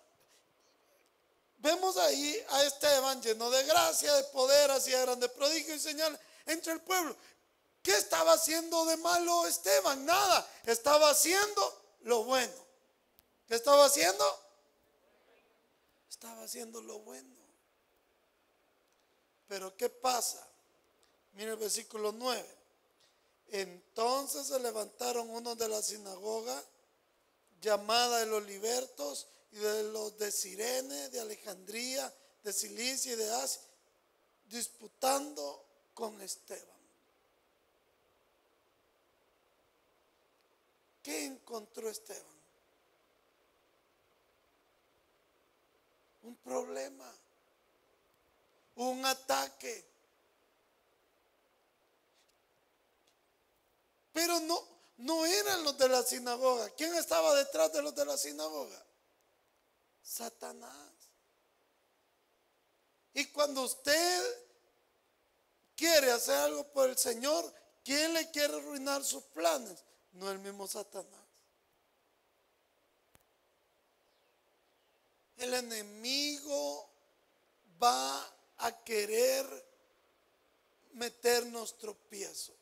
Vemos 1.62 1.96
ahí 1.96 2.44
a 2.48 2.64
Esteban 2.64 3.22
lleno 3.22 3.48
de 3.48 3.62
gracia, 3.62 4.12
de 4.14 4.24
poder, 4.24 4.72
hacía 4.72 5.00
grandes 5.02 5.30
prodigios 5.30 5.76
y 5.76 5.80
señales 5.80 6.18
entre 6.44 6.72
el 6.72 6.80
pueblo. 6.80 7.16
¿Qué 7.80 7.92
estaba 7.92 8.32
haciendo 8.32 8.84
de 8.84 8.96
malo 8.96 9.46
Esteban? 9.46 10.04
Nada. 10.04 10.48
Estaba 10.66 11.10
haciendo 11.10 11.82
lo 12.00 12.24
bueno. 12.24 12.52
¿Qué 13.46 13.54
estaba 13.54 13.84
haciendo? 13.84 14.24
Estaba 16.10 16.42
haciendo 16.42 16.82
lo 16.82 16.98
bueno. 16.98 17.36
Pero 19.46 19.76
¿qué 19.76 19.88
pasa? 19.88 20.44
Mire 21.34 21.52
el 21.52 21.58
versículo 21.58 22.10
9. 22.10 22.56
Entonces 23.52 24.48
se 24.48 24.58
levantaron 24.58 25.30
unos 25.30 25.56
de 25.58 25.68
la 25.68 25.80
sinagoga 25.80 26.60
llamada 27.60 28.18
de 28.18 28.26
los 28.26 28.42
libertos 28.44 29.28
y 29.52 29.56
de 29.56 29.82
los 29.84 30.16
de 30.18 30.32
Sirene, 30.32 31.10
de 31.10 31.20
Alejandría, 31.20 32.12
de 32.42 32.52
Cilicia 32.52 33.12
y 33.12 33.16
de 33.16 33.30
Asia, 33.30 33.62
disputando 34.46 35.64
con 35.94 36.20
Esteban. 36.20 36.68
¿Qué 41.02 41.26
encontró 41.26 41.88
Esteban? 41.88 42.22
Un 46.22 46.36
problema, 46.36 47.12
un 48.76 49.04
ataque 49.04 49.92
Pero 54.12 54.40
no, 54.40 54.62
no 54.98 55.26
eran 55.26 55.64
los 55.64 55.76
de 55.78 55.88
la 55.88 56.02
sinagoga. 56.02 56.70
¿Quién 56.70 56.94
estaba 56.94 57.34
detrás 57.34 57.72
de 57.72 57.82
los 57.82 57.94
de 57.94 58.04
la 58.04 58.16
sinagoga? 58.16 58.84
Satanás. 60.02 60.92
Y 63.14 63.26
cuando 63.26 63.62
usted 63.62 64.46
quiere 65.76 66.10
hacer 66.10 66.36
algo 66.36 66.66
por 66.72 66.88
el 66.88 66.96
Señor, 66.96 67.52
¿quién 67.84 68.12
le 68.14 68.30
quiere 68.30 68.56
arruinar 68.56 69.04
sus 69.04 69.22
planes? 69.24 69.84
No 70.12 70.30
el 70.30 70.38
mismo 70.38 70.66
Satanás. 70.66 71.20
El 75.36 75.54
enemigo 75.54 76.90
va 77.82 78.34
a 78.58 78.84
querer 78.84 79.44
meternos 80.92 81.76
tropiezos. 81.78 82.54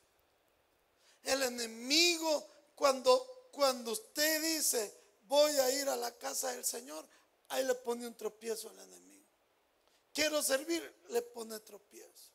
El 1.23 1.43
enemigo, 1.43 2.47
cuando, 2.75 3.49
cuando 3.53 3.93
usted 3.93 4.41
dice, 4.43 4.95
voy 5.29 5.53
a 5.59 5.71
ir 5.71 5.89
a 5.89 5.97
la 5.97 6.13
casa 6.17 6.53
del 6.53 6.65
Señor, 6.65 7.07
ahí 7.51 7.65
le 7.65 7.75
pone 7.75 8.07
un 8.07 8.17
tropiezo 8.17 8.71
al 8.71 8.79
enemigo. 8.81 9.27
Quiero 10.13 10.43
servir, 10.43 10.83
le 11.11 11.23
pone 11.23 11.61
tropiezo. 11.61 12.33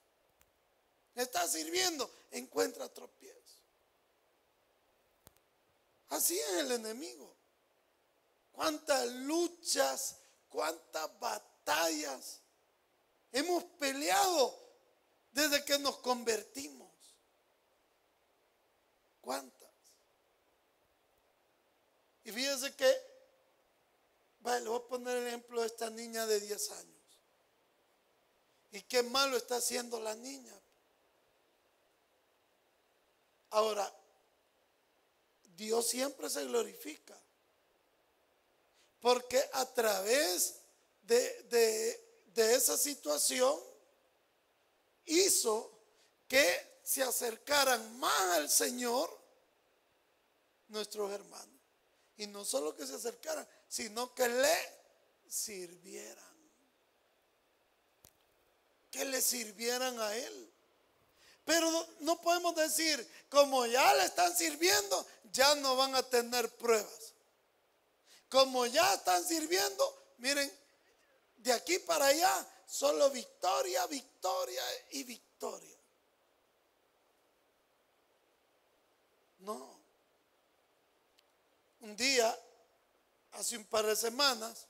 Está 1.14 1.48
sirviendo, 1.48 2.10
encuentra 2.32 2.88
tropiezo. 2.94 3.36
Así 6.10 6.38
es 6.40 6.54
el 6.58 6.72
enemigo. 6.74 7.36
Cuántas 8.52 9.08
luchas, 9.08 10.18
cuántas 10.50 11.20
batallas 11.20 12.42
hemos 13.32 13.64
peleado 13.80 14.58
desde 15.32 15.64
que 15.66 15.78
nos 15.80 15.98
convertimos. 15.98 16.92
¿Cuántas? 19.20 19.66
Y 22.24 22.32
fíjense 22.32 22.76
que, 22.76 23.15
vale, 24.46 24.62
le 24.62 24.70
voy 24.70 24.80
a 24.80 24.88
poner 24.88 25.18
el 25.18 25.28
ejemplo 25.28 25.62
de 25.62 25.68
esta 25.68 25.90
niña 25.90 26.26
de 26.28 26.40
10 26.40 26.72
años. 26.72 26.96
Y 28.72 28.82
qué 28.84 29.02
malo 29.04 29.36
está 29.36 29.58
haciendo 29.58 30.00
la 30.00 30.16
niña. 30.16 30.54
Ahora, 33.50 33.92
Dios 35.56 35.88
siempre 35.88 36.30
se 36.30 36.46
glorifica. 36.46 37.18
Porque 39.00 39.44
a 39.54 39.66
través 39.74 40.62
de, 41.02 41.44
de, 41.44 42.24
de 42.28 42.56
esa 42.56 42.78
situación 42.78 43.60
hizo 45.06 45.72
que 46.28 46.80
se 46.84 47.02
acercaran 47.02 47.98
más 48.00 48.38
al 48.38 48.50
Señor 48.50 49.10
nuestros 50.68 51.12
hermanos. 51.12 51.56
Y 52.18 52.28
no 52.28 52.46
solo 52.46 52.76
que 52.76 52.86
se 52.86 52.96
acercaran, 52.96 53.48
sino 53.76 54.14
que 54.16 54.26
le 54.30 54.58
sirvieran. 55.28 56.36
Que 58.90 59.04
le 59.04 59.22
sirvieran 59.22 60.00
a 60.00 60.16
Él. 60.16 60.54
Pero 61.44 61.70
no, 62.00 62.22
podemos 62.22 62.56
decir, 62.56 63.06
como 63.28 63.66
ya 63.66 63.94
le 63.96 64.06
están 64.06 64.34
sirviendo, 64.34 65.06
ya 65.34 65.56
no 65.56 65.76
van 65.76 65.94
a 65.94 66.04
tener 66.04 66.50
pruebas. 66.56 67.14
Como 68.30 68.66
ya 68.66 68.94
están 68.94 69.22
sirviendo, 69.26 70.14
miren, 70.20 70.50
de 71.36 71.52
aquí 71.52 71.78
para 71.80 72.06
allá, 72.06 72.48
solo 72.66 73.10
victoria, 73.10 73.86
victoria 73.88 74.64
y 74.92 75.04
victoria. 75.04 75.78
No. 79.40 79.76
un 81.82 81.96
día, 81.98 82.36
hace 83.36 83.58
un 83.58 83.66
par 83.66 83.86
de 83.86 83.96
semanas, 83.96 84.68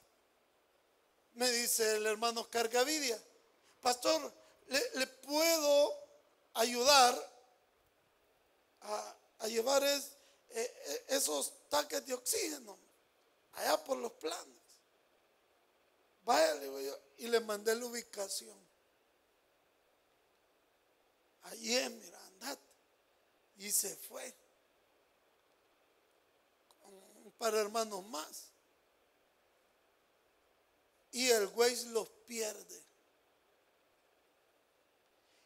me 1.34 1.50
dice 1.52 1.98
el 1.98 2.06
hermano 2.06 2.50
Cargavidia, 2.50 3.22
pastor, 3.82 4.34
¿le, 4.68 5.08
puedo 5.08 5.94
ayudar 6.54 7.34
a, 8.82 9.48
llevar 9.48 9.84
e, 9.84 10.02
e, 10.50 11.06
esos 11.10 11.54
tanques 11.70 12.06
de 12.06 12.14
oxígeno 12.14 12.78
allá 13.54 13.84
por 13.84 13.98
los 13.98 14.14
planes? 14.14 14.56
Vaya, 16.24 16.56
y 17.18 17.28
le 17.28 17.40
mandé 17.42 17.76
la 17.76 17.86
ubicación. 17.86 18.58
Allí 21.44 21.78
mira, 21.90 22.20
andate. 22.26 22.62
Y 23.58 23.72
se 23.72 23.96
fue. 23.96 24.36
Con 26.82 26.94
un 26.94 27.32
par 27.38 27.54
de 27.54 27.62
hermanos 27.62 28.04
más. 28.06 28.55
Y 31.16 31.30
el 31.30 31.48
güey 31.48 31.74
los 31.92 32.10
pierde. 32.28 32.84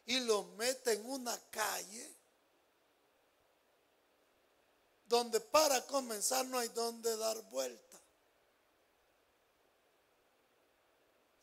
Y 0.06 0.18
los 0.18 0.44
mete 0.54 0.94
en 0.94 1.08
una 1.08 1.38
calle 1.48 2.12
donde 5.06 5.38
para 5.38 5.86
comenzar 5.86 6.44
no 6.46 6.58
hay 6.58 6.66
donde 6.70 7.16
dar 7.16 7.40
vuelta. 7.50 8.00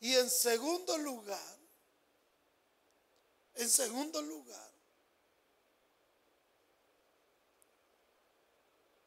Y 0.00 0.14
en 0.14 0.28
segundo 0.28 0.98
lugar, 0.98 1.58
en 3.54 3.70
segundo 3.70 4.20
lugar, 4.20 4.70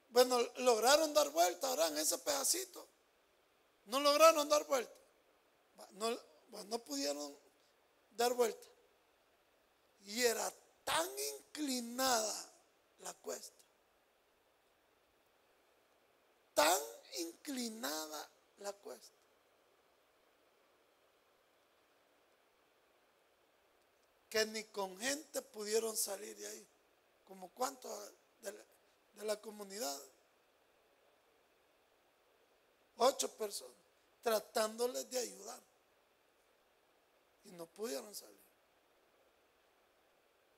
bueno, 0.10 0.40
lograron 0.58 1.14
dar 1.14 1.30
vuelta 1.30 1.68
ahora 1.68 1.90
en 1.90 2.00
ese 2.00 2.18
pedacito. 2.18 2.88
No 3.86 4.00
lograron 4.00 4.50
dar 4.50 4.66
vuelta. 4.66 5.01
No, 5.94 6.18
no 6.66 6.80
pudieron 6.80 7.36
dar 8.16 8.34
vuelta. 8.34 8.68
Y 10.06 10.24
era 10.24 10.52
tan 10.84 11.08
inclinada 11.38 12.54
la 13.00 13.14
cuesta. 13.16 13.56
Tan 16.54 16.82
inclinada 17.20 18.30
la 18.60 18.74
cuesta 18.74 19.22
que 24.32 24.46
ni 24.46 24.64
con 24.64 24.98
gente 24.98 25.42
pudieron 25.42 25.96
salir 25.96 26.36
de 26.38 26.48
ahí. 26.48 26.68
Como 27.26 27.50
cuántos 27.50 27.92
de 28.40 29.26
la, 29.26 29.40
comunidad. 29.42 30.02
Ocho 32.96 33.30
personas 33.36 33.76
tratándoles 34.24 35.10
de 35.10 35.20
ayudar. 35.20 35.62
Y 37.46 37.52
no 37.52 37.66
pudieron 37.66 38.14
salir. 38.14 38.40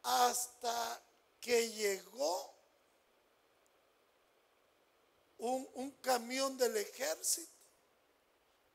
Hasta 0.04 1.02
que 1.40 1.70
llegó 1.72 2.54
un, 5.38 5.70
un 5.76 5.92
camión 6.02 6.58
del 6.58 6.76
ejército 6.78 7.52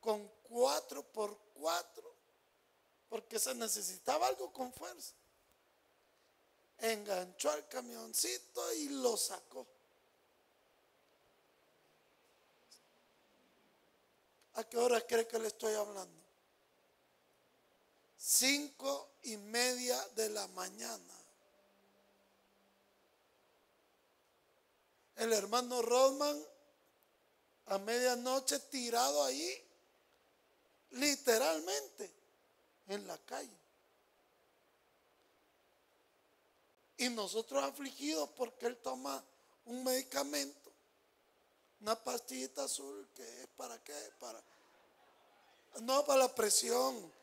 con 0.00 0.26
cuatro 0.42 1.02
por 1.02 1.38
cuatro 1.54 2.18
porque 3.08 3.38
se 3.38 3.54
necesitaba 3.54 4.26
algo 4.26 4.52
con 4.52 4.72
fuerza. 4.72 5.14
Enganchó 6.78 7.50
al 7.50 7.66
camioncito 7.68 8.72
y 8.74 8.88
lo 8.90 9.16
sacó. 9.16 9.66
¿A 14.54 14.64
qué 14.64 14.76
hora 14.76 15.00
cree 15.06 15.26
que 15.26 15.38
le 15.38 15.48
estoy 15.48 15.74
hablando? 15.74 16.17
Cinco 18.18 19.12
y 19.22 19.36
media 19.36 19.96
de 20.16 20.28
la 20.30 20.46
mañana. 20.48 21.14
El 25.16 25.32
hermano 25.32 25.82
Rodman 25.82 26.36
a 27.66 27.78
medianoche 27.78 28.58
tirado 28.58 29.24
ahí, 29.24 29.64
literalmente 30.90 32.10
en 32.88 33.06
la 33.06 33.16
calle. 33.18 33.56
Y 36.96 37.08
nosotros 37.10 37.62
afligidos 37.62 38.28
porque 38.30 38.66
él 38.66 38.76
toma 38.78 39.22
un 39.66 39.84
medicamento, 39.84 40.72
una 41.80 41.94
pastillita 41.94 42.64
azul 42.64 43.08
que 43.14 43.42
es 43.42 43.46
para 43.56 43.78
qué, 43.84 43.94
para 44.18 44.42
no 45.82 46.04
para 46.04 46.20
la 46.20 46.34
presión. 46.34 47.17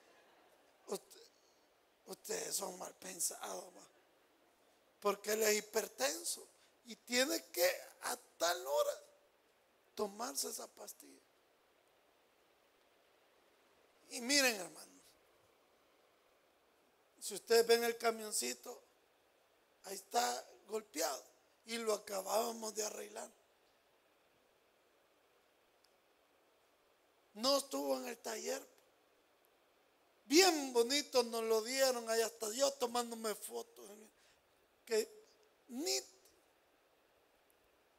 Ustedes 2.06 2.56
son 2.56 2.78
mal 2.80 2.93
pensados, 2.95 3.65
porque 5.00 5.34
él 5.34 5.43
es 5.43 5.58
hipertenso 5.58 6.48
y 6.86 6.95
tiene 6.95 7.43
que 7.52 7.69
a 8.04 8.17
tal 8.38 8.65
hora 8.65 9.02
tomarse 9.95 10.50
esa 10.50 10.67
pastilla. 10.67 11.21
Y 14.10 14.21
miren, 14.21 14.56
hermano. 14.56 14.95
Si 17.19 17.34
ustedes 17.34 17.65
ven 17.65 17.84
el 17.84 17.98
camioncito, 17.98 18.84
ahí 19.86 19.95
está 19.95 20.48
golpeado 20.67 21.24
y 21.65 21.78
lo 21.78 21.93
acabábamos 21.93 22.76
de 22.76 22.86
arreglar. 22.86 23.30
No 27.34 27.58
estuvo 27.58 27.98
en 27.98 28.08
el 28.08 28.17
taller. 28.19 28.74
Bien 30.25 30.73
bonito 30.73 31.23
nos 31.23 31.43
lo 31.43 31.61
dieron, 31.61 32.09
ahí 32.09 32.21
hasta 32.21 32.51
yo 32.53 32.71
tomándome 32.71 33.33
fotos. 33.35 33.89
Que 34.85 35.07
ni 35.67 35.99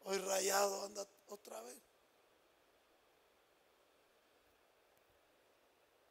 hoy 0.05 0.19
rayado 0.19 0.85
anda 0.85 1.07
otra 1.29 1.61
vez. 1.63 1.77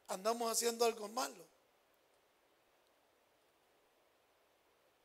Andamos 0.08 0.50
haciendo 0.50 0.84
algo 0.84 1.08
malo. 1.08 1.56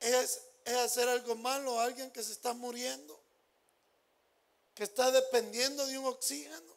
es, 0.01 0.41
hacer 0.65 1.07
algo 1.09 1.35
malo 1.35 1.79
a 1.79 1.85
alguien 1.85 2.11
que 2.11 2.23
se 2.23 2.33
está 2.33 2.53
muriendo, 2.53 3.19
que 4.73 4.83
está 4.83 5.11
dependiendo 5.11 5.85
de 5.85 5.97
un 5.97 6.05
oxígeno. 6.05 6.71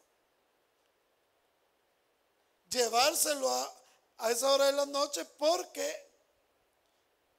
Llevárselo 2.70 3.48
a, 3.48 3.83
a 4.18 4.30
esa 4.30 4.52
hora 4.52 4.66
de 4.66 4.72
la 4.72 4.86
noche 4.86 5.24
porque 5.24 6.12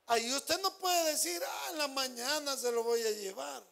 ahí 0.07 0.33
usted 0.33 0.59
no 0.61 0.77
puede 0.77 1.11
decir, 1.11 1.41
ah, 1.45 1.67
en 1.71 1.77
la 1.77 1.87
mañana 1.87 2.57
se 2.57 2.71
lo 2.71 2.83
voy 2.83 3.01
a 3.01 3.11
llevar. 3.11 3.63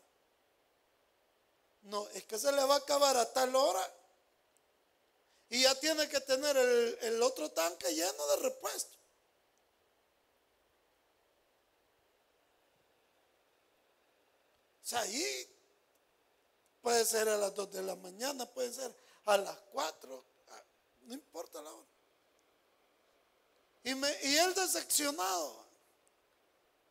No, 1.84 2.08
es 2.10 2.24
que 2.26 2.40
se 2.40 2.52
le 2.52 2.64
va 2.64 2.76
a 2.76 2.78
acabar 2.78 3.18
a 3.18 3.32
tal 3.34 3.56
hora. 3.56 3.94
Y 5.50 5.62
ya 5.62 5.76
tiene 5.80 6.08
que 6.08 6.20
tener 6.22 6.58
el, 6.58 7.22
otro 7.22 7.52
tanque 7.52 7.94
lleno 7.94 8.28
de 8.28 8.36
repuesto. 8.38 8.98
ahí 14.94 15.50
puede 16.82 17.04
ser 17.04 17.28
a 17.28 17.36
las 17.36 17.56
2 17.56 17.72
de 17.72 17.82
la 17.82 17.96
mañana, 17.96 18.46
puede 18.46 18.72
ser 18.72 18.96
a 19.26 19.38
las 19.38 19.58
4, 19.72 20.26
no 21.02 21.14
importa 21.16 21.64
la 21.64 21.74
hora. 21.74 21.93
Y, 23.84 23.96
me, 23.96 24.10
y 24.24 24.38
él 24.38 24.54
decepcionado. 24.54 25.64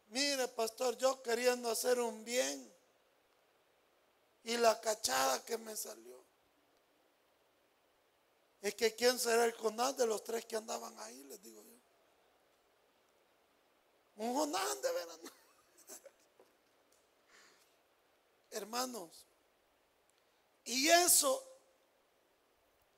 Mire, 0.09 0.49
pastor, 0.49 0.97
yo 0.99 1.23
queriendo 1.23 1.71
hacer 1.71 1.99
un 1.99 2.23
bien 2.25 2.71
y 4.45 4.57
la 4.57 4.81
cachada 4.81 5.43
que 5.45 5.57
me 5.57 5.75
salió. 5.75 6.23
Es 8.61 8.75
que 8.75 8.95
quién 8.95 9.19
será 9.19 9.45
el 9.45 9.55
Jonás 9.55 9.97
de 9.97 10.07
los 10.07 10.23
tres 10.23 10.45
que 10.45 10.57
andaban 10.57 10.97
ahí, 11.01 11.25
les 11.25 11.43
digo 11.43 11.63
yo. 11.63 11.73
Un 14.17 14.35
Jonás 14.35 14.83
de 14.83 14.93
verano. 14.93 15.29
hermanos. 18.51 19.27
Y 20.65 20.89
eso 20.89 21.43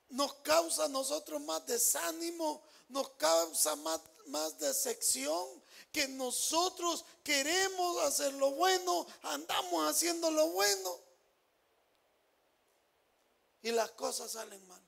nos 0.09 0.33
causa 0.35 0.85
a 0.85 0.89
nosotros 0.89 1.41
más 1.41 1.65
desánimo, 1.65 2.61
nos 2.95 3.09
causa 3.17 3.75
más, 3.75 4.57
decepción, 4.57 5.45
que 5.91 6.07
nosotros 6.07 7.03
queremos 7.23 8.01
hacer 8.03 8.33
lo 8.33 8.51
bueno, 8.51 9.05
andamos 9.21 9.89
haciendo 9.89 10.31
lo 10.31 10.47
bueno 10.47 10.99
y 13.61 13.71
las 13.71 13.91
cosas 13.91 14.31
salen 14.31 14.65
mal. 14.67 14.81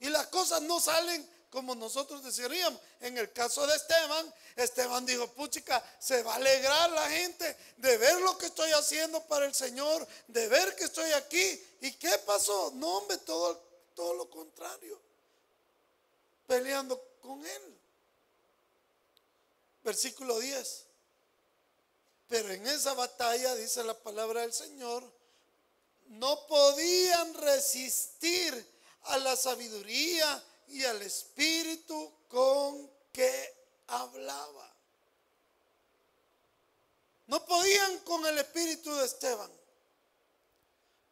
Y 0.00 0.08
las 0.08 0.26
cosas 0.28 0.62
no 0.62 0.80
salen 0.80 1.30
como 1.50 1.74
nosotros 1.74 2.24
desearíamos. 2.24 2.80
En 3.00 3.16
el 3.18 3.32
caso 3.32 3.66
de 3.66 3.76
Esteban, 3.76 4.34
Esteban 4.56 5.04
dijo, 5.06 5.28
puchica, 5.34 5.84
se 6.00 6.22
va 6.22 6.32
a 6.32 6.36
alegrar 6.36 6.90
la 6.90 7.08
gente 7.10 7.56
de 7.76 7.96
ver 7.98 8.20
lo 8.22 8.36
que 8.38 8.46
estoy 8.46 8.70
haciendo 8.72 9.22
para 9.26 9.44
el 9.44 9.54
Señor, 9.54 10.06
de 10.28 10.48
ver 10.48 10.74
que 10.76 10.84
estoy 10.84 11.10
aquí. 11.12 11.76
¿Y 11.80 11.92
qué 11.92 12.18
pasó? 12.26 12.72
No, 12.74 12.98
hombre, 12.98 13.18
todo, 13.18 13.73
todo 13.94 14.14
lo 14.14 14.28
contrario. 14.28 15.00
Peleando 16.46 17.00
con 17.20 17.44
él. 17.44 17.78
Versículo 19.82 20.38
10. 20.38 20.86
Pero 22.28 22.50
en 22.50 22.66
esa 22.66 22.94
batalla, 22.94 23.54
dice 23.54 23.84
la 23.84 23.98
palabra 23.98 24.40
del 24.42 24.52
Señor, 24.52 25.10
no 26.06 26.46
podían 26.46 27.34
resistir 27.34 28.74
a 29.02 29.18
la 29.18 29.36
sabiduría 29.36 30.42
y 30.68 30.84
al 30.84 31.02
espíritu 31.02 32.12
con 32.28 32.90
que 33.12 33.54
hablaba. 33.88 34.74
No 37.26 37.44
podían 37.46 37.98
con 38.00 38.26
el 38.26 38.38
espíritu 38.38 38.94
de 38.94 39.06
Esteban. 39.06 39.50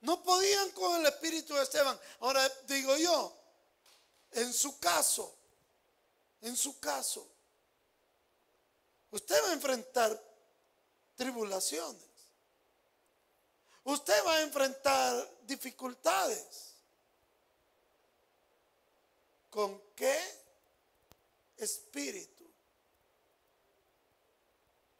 No 0.02 0.22
podían 0.22 0.70
con 0.72 1.00
el 1.00 1.06
espíritu 1.06 1.54
de 1.54 1.62
Esteban. 1.62 1.98
Ahora 2.20 2.48
digo 2.66 2.96
yo, 2.96 3.32
en 4.32 4.52
su 4.52 4.78
caso, 4.78 5.32
en 6.40 6.56
su 6.56 6.78
caso, 6.80 7.28
usted 9.12 9.42
va 9.44 9.50
a 9.50 9.52
enfrentar 9.52 10.20
tribulaciones. 11.14 12.02
Usted 13.84 14.24
va 14.26 14.36
a 14.36 14.42
enfrentar 14.42 15.38
dificultades. 15.42 16.74
¿Con 19.50 19.80
qué 19.94 20.18
espíritu 21.58 22.44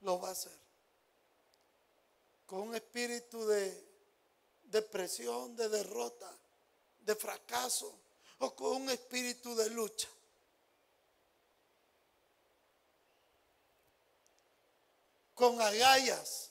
lo 0.03 0.21
va 0.21 0.29
a 0.29 0.33
hacer? 0.33 0.59
¿Con 2.47 2.69
un 2.69 2.75
espíritu 2.77 3.47
de 3.47 3.92
depresión, 4.73 5.55
de 5.55 5.69
derrota, 5.69 6.37
de 7.01 7.15
fracaso 7.15 7.97
o 8.39 8.57
con 8.57 8.83
un 8.83 8.91
espíritu 8.91 9.55
de 9.55 9.71
lucha? 9.71 10.09
Con 15.35 15.61
agallas 15.61 16.51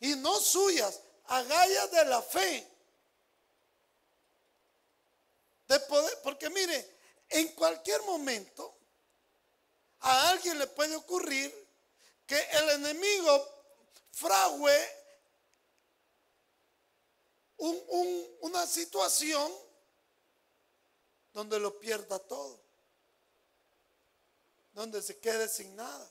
y 0.00 0.14
no 0.16 0.38
suyas, 0.38 1.00
agallas 1.26 1.90
de 1.90 2.04
la 2.04 2.22
fe. 2.22 2.70
De 5.66 5.80
poder, 5.80 6.20
porque 6.22 6.50
mire, 6.50 6.98
en 7.30 7.48
cualquier 7.54 8.02
momento 8.02 8.76
a 10.00 10.30
alguien 10.30 10.58
le 10.58 10.66
puede 10.66 10.94
ocurrir 10.96 11.50
que 12.26 12.38
el 12.38 12.70
enemigo 12.70 13.48
frague 17.56 18.36
una 18.40 18.66
situación 18.66 19.52
donde 21.32 21.58
lo 21.58 21.78
pierda 21.80 22.18
todo, 22.18 22.60
donde 24.72 25.02
se 25.02 25.18
quede 25.18 25.48
sin 25.48 25.74
nada. 25.74 26.10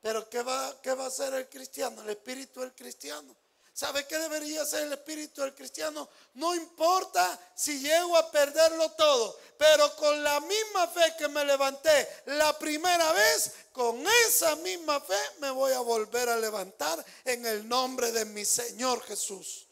Pero 0.00 0.28
¿qué 0.28 0.42
va, 0.42 0.80
¿qué 0.82 0.94
va 0.94 1.04
a 1.04 1.08
hacer 1.08 1.34
el 1.34 1.48
cristiano? 1.48 2.02
El 2.02 2.10
espíritu 2.10 2.60
del 2.60 2.74
cristiano 2.74 3.36
¿Sabe 3.78 4.08
qué 4.08 4.18
debería 4.18 4.64
ser 4.64 4.82
el 4.82 4.92
espíritu 4.94 5.40
del 5.40 5.54
cristiano? 5.54 6.08
No 6.34 6.52
importa 6.52 7.38
si 7.54 7.78
llego 7.78 8.16
a 8.16 8.28
perderlo 8.28 8.90
todo, 8.90 9.38
pero 9.56 9.94
con 9.94 10.20
la 10.20 10.40
misma 10.40 10.88
fe 10.88 11.14
que 11.16 11.28
me 11.28 11.44
levanté 11.44 12.08
la 12.26 12.58
primera 12.58 13.12
vez, 13.12 13.52
con 13.70 14.04
esa 14.26 14.56
misma 14.56 15.00
fe 15.00 15.20
me 15.38 15.50
voy 15.50 15.70
a 15.74 15.78
volver 15.78 16.28
a 16.28 16.36
levantar 16.36 17.06
en 17.24 17.46
el 17.46 17.68
nombre 17.68 18.10
de 18.10 18.24
mi 18.24 18.44
Señor 18.44 19.00
Jesús. 19.04 19.68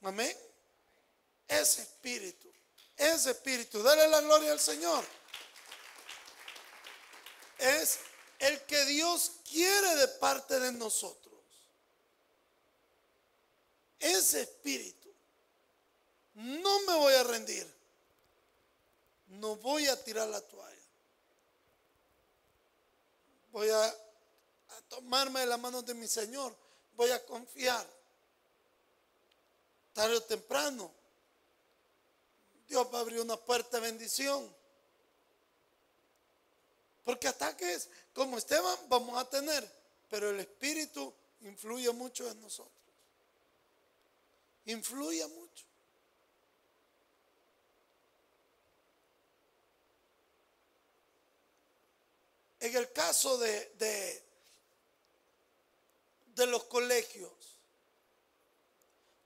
Amén. 0.00 0.34
Ese 1.46 1.82
espíritu, 1.82 2.50
ese 2.96 3.32
espíritu, 3.32 3.82
dale 3.82 4.08
la 4.08 4.22
gloria 4.22 4.52
al 4.52 4.60
Señor. 4.60 5.04
Es 7.58 7.98
el 8.38 8.62
que 8.62 8.82
Dios 8.86 9.32
quiere 9.44 9.96
de 9.96 10.08
parte 10.08 10.58
de 10.58 10.72
nosotros 10.72 11.19
ese 14.00 14.42
espíritu, 14.42 15.00
no 16.34 16.80
me 16.80 16.94
voy 16.96 17.14
a 17.14 17.22
rendir. 17.22 17.80
No 19.28 19.56
voy 19.56 19.86
a 19.86 20.02
tirar 20.02 20.26
la 20.28 20.40
toalla. 20.40 20.76
Voy 23.52 23.68
a, 23.68 23.96
tomarme 24.88 25.40
de 25.40 25.46
la 25.46 25.56
mano 25.56 25.82
de 25.82 25.94
mi 25.94 26.08
Señor. 26.08 26.56
Voy 26.96 27.10
a 27.10 27.24
confiar. 27.24 27.86
Tarde 29.92 30.16
o 30.16 30.22
temprano, 30.22 30.90
Dios 32.66 32.86
va 32.92 32.98
a 32.98 33.00
abrir 33.02 33.20
una 33.20 33.36
puerta 33.36 33.78
de 33.78 33.90
bendición. 33.90 34.52
Porque 37.04 37.28
ataques 37.28 37.88
como 38.14 38.38
Esteban 38.38 38.78
vamos 38.88 39.16
a 39.18 39.28
tener, 39.28 39.70
pero 40.08 40.30
el 40.30 40.40
Espíritu 40.40 41.12
influye 41.42 41.90
mucho 41.92 42.28
en 42.28 42.40
nosotros 42.40 42.80
influye 44.70 45.26
mucho. 45.26 45.64
En 52.60 52.76
el 52.76 52.92
caso 52.92 53.38
de, 53.38 54.22
de, 56.34 56.46
los 56.46 56.64
colegios, 56.64 57.32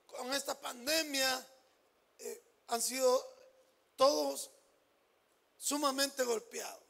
con 0.06 0.32
esta 0.34 0.60
pandemia 0.60 1.46
eh, 2.18 2.42
han 2.68 2.82
sido 2.82 3.24
todos 3.96 4.50
sumamente 5.58 6.24
golpeados. 6.24 6.82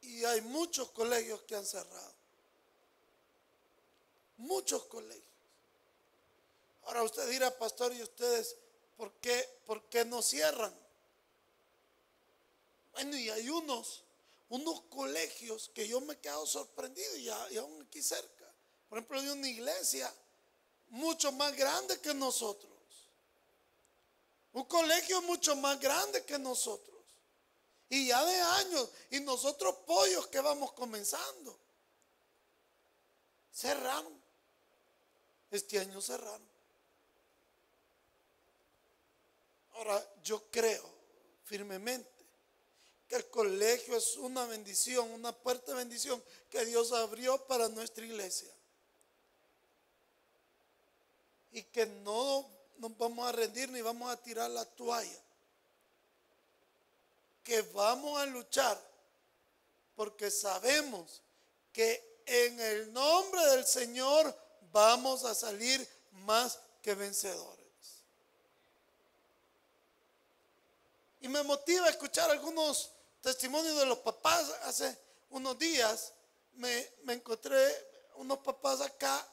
Y 0.00 0.24
hay 0.24 0.40
muchos 0.42 0.90
colegios 0.90 1.42
que 1.42 1.56
han 1.56 1.66
cerrado. 1.66 2.14
Muchos 4.36 4.84
colegios. 4.84 5.33
Ahora 6.86 7.02
usted 7.02 7.28
dirá, 7.28 7.56
pastor, 7.56 7.92
¿y 7.94 8.02
ustedes 8.02 8.56
por 8.96 9.12
qué, 9.14 9.48
por 9.66 9.88
qué 9.88 10.04
no 10.04 10.22
cierran? 10.22 10.74
Bueno, 12.92 13.16
y 13.16 13.28
hay 13.30 13.48
unos, 13.48 14.04
unos 14.50 14.82
colegios 14.82 15.70
que 15.74 15.88
yo 15.88 16.00
me 16.00 16.14
he 16.14 16.18
quedado 16.18 16.46
sorprendido 16.46 17.16
y, 17.16 17.28
aún 17.28 17.82
aquí 17.82 18.02
cerca. 18.02 18.52
Por 18.88 18.98
ejemplo, 18.98 19.20
de 19.20 19.32
una 19.32 19.48
iglesia 19.48 20.12
mucho 20.88 21.32
más 21.32 21.56
grande 21.56 22.00
que 22.00 22.14
nosotros. 22.14 22.72
Un 24.52 24.64
colegio 24.66 25.20
mucho 25.22 25.56
más 25.56 25.80
grande 25.80 26.24
que 26.24 26.38
nosotros. 26.38 26.94
Y 27.88 28.08
ya 28.08 28.24
de 28.24 28.40
años. 28.40 28.88
Y 29.10 29.20
nosotros 29.20 29.74
pollos 29.86 30.28
que 30.28 30.40
vamos 30.40 30.72
comenzando. 30.72 31.58
Cerraron. 33.52 34.22
Este 35.50 35.80
año 35.80 36.00
cerraron. 36.00 36.53
Ahora, 39.74 40.04
yo 40.22 40.42
creo 40.50 40.84
firmemente 41.44 42.08
que 43.08 43.16
el 43.16 43.28
colegio 43.28 43.96
es 43.96 44.16
una 44.16 44.46
bendición, 44.46 45.10
una 45.10 45.32
puerta 45.32 45.72
de 45.72 45.78
bendición 45.78 46.22
que 46.48 46.64
Dios 46.64 46.92
abrió 46.92 47.44
para 47.46 47.68
nuestra 47.68 48.04
iglesia. 48.04 48.50
Y 51.52 51.62
que 51.64 51.86
no 51.86 52.48
nos 52.78 52.96
vamos 52.96 53.28
a 53.28 53.32
rendir 53.32 53.68
ni 53.70 53.80
vamos 53.80 54.10
a 54.10 54.20
tirar 54.20 54.50
la 54.50 54.64
toalla. 54.64 55.22
Que 57.42 57.62
vamos 57.62 58.18
a 58.18 58.26
luchar 58.26 58.80
porque 59.94 60.30
sabemos 60.30 61.22
que 61.72 62.22
en 62.26 62.60
el 62.60 62.92
nombre 62.92 63.44
del 63.46 63.66
Señor 63.66 64.34
vamos 64.72 65.24
a 65.24 65.34
salir 65.34 65.86
más 66.12 66.58
que 66.82 66.94
vencedores. 66.94 67.63
Y 71.24 71.28
me 71.28 71.42
motiva 71.42 71.86
a 71.86 71.88
escuchar 71.88 72.30
algunos 72.30 72.90
testimonios 73.22 73.78
de 73.78 73.86
los 73.86 74.00
papás. 74.00 74.46
Hace 74.64 74.94
unos 75.30 75.58
días 75.58 76.12
me, 76.52 76.86
encontré 77.08 77.66
unos 78.16 78.40
papás 78.40 78.82
acá 78.82 79.26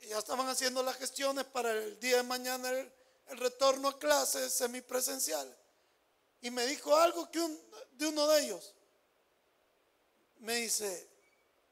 y 0.00 0.06
ya 0.06 0.18
estaban 0.18 0.48
haciendo 0.48 0.82
las 0.82 0.96
gestiones 0.96 1.44
para 1.44 1.72
el 1.72 2.00
día 2.00 2.16
de 2.16 2.22
mañana 2.22 2.70
el, 2.70 2.90
retorno 3.36 3.88
a 3.88 3.98
clases 3.98 4.50
semipresencial. 4.54 5.54
Y 6.40 6.50
me 6.50 6.64
dijo 6.64 6.96
algo 6.96 7.30
que 7.30 7.38
de 7.92 8.06
uno 8.06 8.26
de 8.28 8.42
ellos. 8.42 8.74
Me 10.38 10.54
dice, 10.54 11.06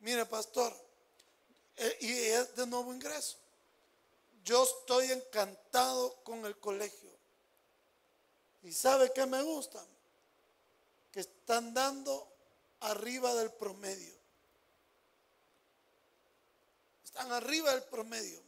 mire 0.00 0.26
pastor, 0.26 0.76
eh, 1.76 1.96
y 2.02 2.12
es 2.12 2.54
de 2.54 2.66
nuevo 2.66 2.92
ingreso. 2.92 3.38
Yo 4.44 4.62
estoy 4.62 5.10
encantado 5.10 6.22
con 6.22 6.44
el 6.44 6.58
colegio 6.58 7.11
¿Y 8.62 8.72
sabe 8.72 9.12
qué 9.12 9.26
me 9.26 9.42
gusta? 9.42 9.84
Que 11.12 11.20
están 11.20 11.74
dando 11.74 12.28
arriba 12.80 13.34
del 13.34 13.50
promedio. 13.52 14.14
Están 17.04 17.32
arriba 17.32 17.72
del 17.72 17.84
promedio. 17.84 18.40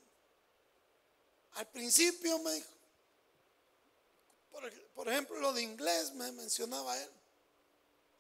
Al 1.55 1.69
principio 1.69 2.39
me 2.41 2.53
dijo, 2.53 2.69
por, 4.95 5.09
ejemplo, 5.09 5.39
lo 5.39 5.53
de 5.53 5.63
inglés 5.63 6.13
me 6.15 6.31
mencionaba 6.33 6.97
él. 7.01 7.11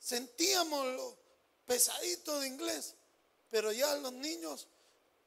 Sentíamos 0.00 0.86
lo 0.86 1.16
pesadito 1.66 2.40
de 2.40 2.48
inglés, 2.48 2.94
pero 3.50 3.72
ya 3.72 3.94
los 3.96 4.12
niños 4.12 4.66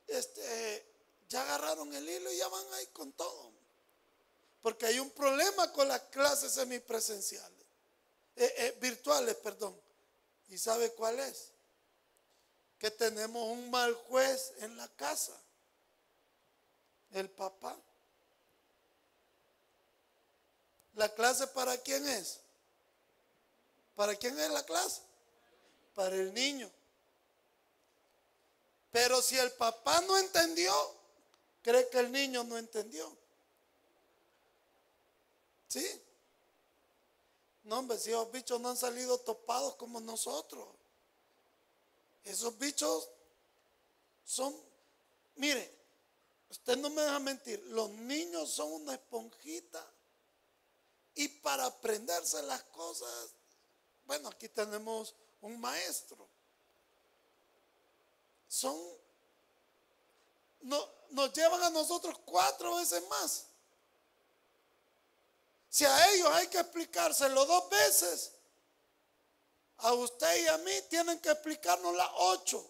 este, 0.06 0.86
ya 1.30 1.42
agarraron 1.42 1.94
el 1.94 2.08
hilo 2.08 2.32
y 2.32 2.38
ya 2.38 2.48
van 2.48 2.74
ahí 2.74 2.88
con 2.88 3.12
todo. 3.14 3.57
Porque 4.68 4.86
hay 4.86 5.00
un 5.00 5.12
problema 5.12 5.72
con 5.72 5.88
las 5.88 6.02
clases 6.12 6.52
semipresenciales, 6.52 7.66
eh, 8.36 8.54
eh, 8.58 8.78
virtuales, 8.82 9.34
perdón. 9.36 9.80
¿Y 10.50 10.58
sabe 10.58 10.92
cuál 10.92 11.18
es? 11.22 11.52
Que 12.78 12.92
tenemos 12.92 13.48
un 13.48 13.72
mal 13.72 13.94
juez 13.94 14.52
en 14.58 14.76
la 14.76 14.86
casa, 14.90 15.42
el 17.12 17.30
papá. 17.30 17.78
¿La 20.96 21.16
clase 21.16 21.48
para 21.48 21.78
quién 21.78 22.06
es? 22.06 22.42
¿Para 23.96 24.16
quién 24.16 24.38
es 24.38 24.50
la 24.50 24.66
clase? 24.66 25.02
Para 25.96 26.14
el 26.14 26.34
niño. 26.34 26.70
Pero 28.92 29.22
si 29.22 29.38
el 29.38 29.54
papá 29.54 30.02
no 30.02 30.18
entendió, 30.18 30.74
cree 31.62 31.88
que 31.88 32.00
el 32.00 32.12
niño 32.12 32.44
no 32.44 32.58
entendió. 32.58 33.27
¿Sí? 35.68 35.86
No, 37.64 37.80
hombre, 37.80 37.98
si 37.98 38.12
esos 38.12 38.32
bichos 38.32 38.62
no 38.62 38.70
han 38.70 38.78
salido 38.78 39.18
topados 39.20 39.76
como 39.76 40.00
nosotros. 40.00 40.68
Esos 42.24 42.58
bichos 42.58 43.10
son, 44.26 44.56
mire, 45.36 45.78
usted 46.50 46.78
no 46.78 46.90
me 46.90 47.02
deja 47.02 47.20
mentir, 47.20 47.60
los 47.68 47.90
niños 47.90 48.52
son 48.52 48.72
una 48.72 48.94
esponjita 48.94 49.86
y 51.16 51.28
para 51.28 51.66
aprenderse 51.66 52.42
las 52.44 52.64
cosas, 52.64 53.32
bueno, 54.06 54.30
aquí 54.30 54.48
tenemos 54.48 55.16
un 55.42 55.60
maestro. 55.60 56.28
Son, 58.48 58.78
no, 60.62 60.88
nos 61.10 61.34
llevan 61.34 61.64
a 61.64 61.70
nosotros 61.70 62.16
cuatro 62.24 62.76
veces 62.76 63.06
más. 63.10 63.47
Si 65.70 65.86
a 65.86 66.12
ellos 66.12 66.30
hay 66.32 66.48
que 66.48 66.60
explicárselo 66.60 67.46
dos 67.46 67.70
veces, 67.70 68.34
a 69.78 69.94
usted 69.94 70.44
y 70.44 70.48
a 70.48 70.58
mí 70.60 70.72
tienen 70.90 71.20
que 71.20 71.30
explicarnos 71.30 71.96
las 71.96 72.10
ocho. 72.16 72.68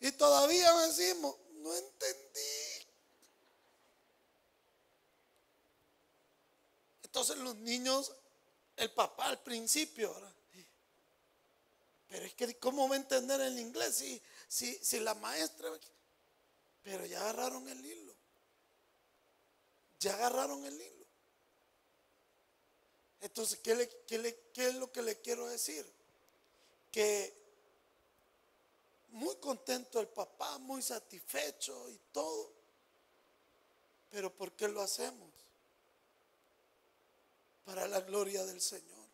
Y 0.00 0.12
todavía 0.12 0.72
decimos, 0.80 1.36
no 1.54 1.74
entendí. 1.74 2.86
Entonces 7.04 7.38
los 7.38 7.56
niños, 7.56 8.12
el 8.76 8.92
papá 8.92 9.26
al 9.26 9.42
principio, 9.42 10.14
pero 12.08 12.24
es 12.24 12.34
que 12.34 12.58
¿cómo 12.58 12.88
va 12.88 12.94
a 12.94 12.98
entender 12.98 13.40
el 13.40 13.58
inglés 13.58 13.96
si, 13.96 14.22
si, 14.48 14.74
si 14.84 15.00
la 15.00 15.14
maestra... 15.14 15.70
Pero 16.82 17.04
ya 17.04 17.20
agarraron 17.20 17.68
el 17.68 17.84
hilo. 17.84 18.14
Ya 19.98 20.14
agarraron 20.14 20.64
el 20.64 20.80
hilo. 20.80 20.95
Entonces, 23.20 23.58
¿qué, 23.62 23.72
es 23.72 24.74
lo 24.74 24.90
que 24.92 25.02
le 25.02 25.20
quiero 25.20 25.46
decir? 25.48 25.84
Que 26.90 27.32
muy 29.10 29.36
contento 29.36 30.00
el 30.00 30.08
papá, 30.08 30.58
muy 30.58 30.82
satisfecho 30.82 31.88
y 31.90 31.98
todo. 32.12 32.52
Pero 34.10 34.32
¿por 34.34 34.52
qué 34.52 34.68
lo 34.68 34.80
hacemos? 34.80 35.30
Para 37.64 37.88
la 37.88 38.00
gloria 38.00 38.44
del 38.44 38.60
Señor. 38.60 39.06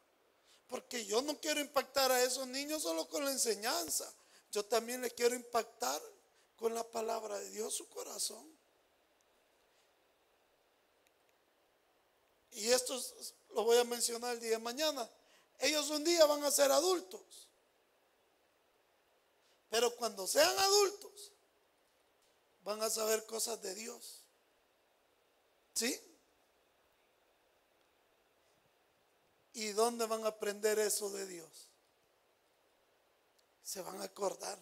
Porque 0.68 1.04
yo 1.06 1.22
no 1.22 1.38
quiero 1.38 1.60
impactar 1.60 2.10
a 2.10 2.22
esos 2.22 2.46
niños 2.48 2.82
solo 2.82 3.08
con 3.08 3.24
la 3.24 3.30
enseñanza. 3.30 4.12
Yo 4.50 4.64
también 4.64 5.00
les 5.00 5.12
quiero 5.12 5.34
impactar 5.34 6.00
con 6.56 6.74
la 6.74 6.84
palabra 6.84 7.38
de 7.38 7.50
Dios 7.50 7.74
su 7.74 7.88
corazón. 7.88 8.46
Y 12.52 12.68
esto 12.68 13.00
lo 13.54 13.64
voy 13.64 13.78
a 13.78 13.84
mencionar 13.84 14.34
el 14.34 14.40
día 14.40 14.52
de 14.52 14.58
mañana. 14.58 15.08
Ellos 15.58 15.90
un 15.90 16.04
día 16.04 16.24
van 16.26 16.42
a 16.44 16.50
ser 16.50 16.70
adultos. 16.72 17.48
Pero 19.70 19.94
cuando 19.96 20.26
sean 20.26 20.58
adultos, 20.58 21.32
van 22.64 22.82
a 22.82 22.90
saber 22.90 23.24
cosas 23.26 23.60
de 23.62 23.74
Dios. 23.74 24.22
¿Sí? 25.74 25.98
¿Y 29.54 29.68
dónde 29.68 30.06
van 30.06 30.24
a 30.24 30.28
aprender 30.28 30.78
eso 30.78 31.10
de 31.10 31.26
Dios? 31.26 31.68
Se 33.62 33.80
van 33.80 34.00
a 34.00 34.04
acordar. 34.04 34.58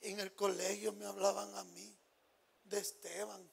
En 0.00 0.20
el 0.20 0.34
colegio 0.34 0.92
me 0.92 1.06
hablaban 1.06 1.54
a 1.54 1.64
mí 1.64 1.96
de 2.64 2.78
Esteban. 2.78 3.50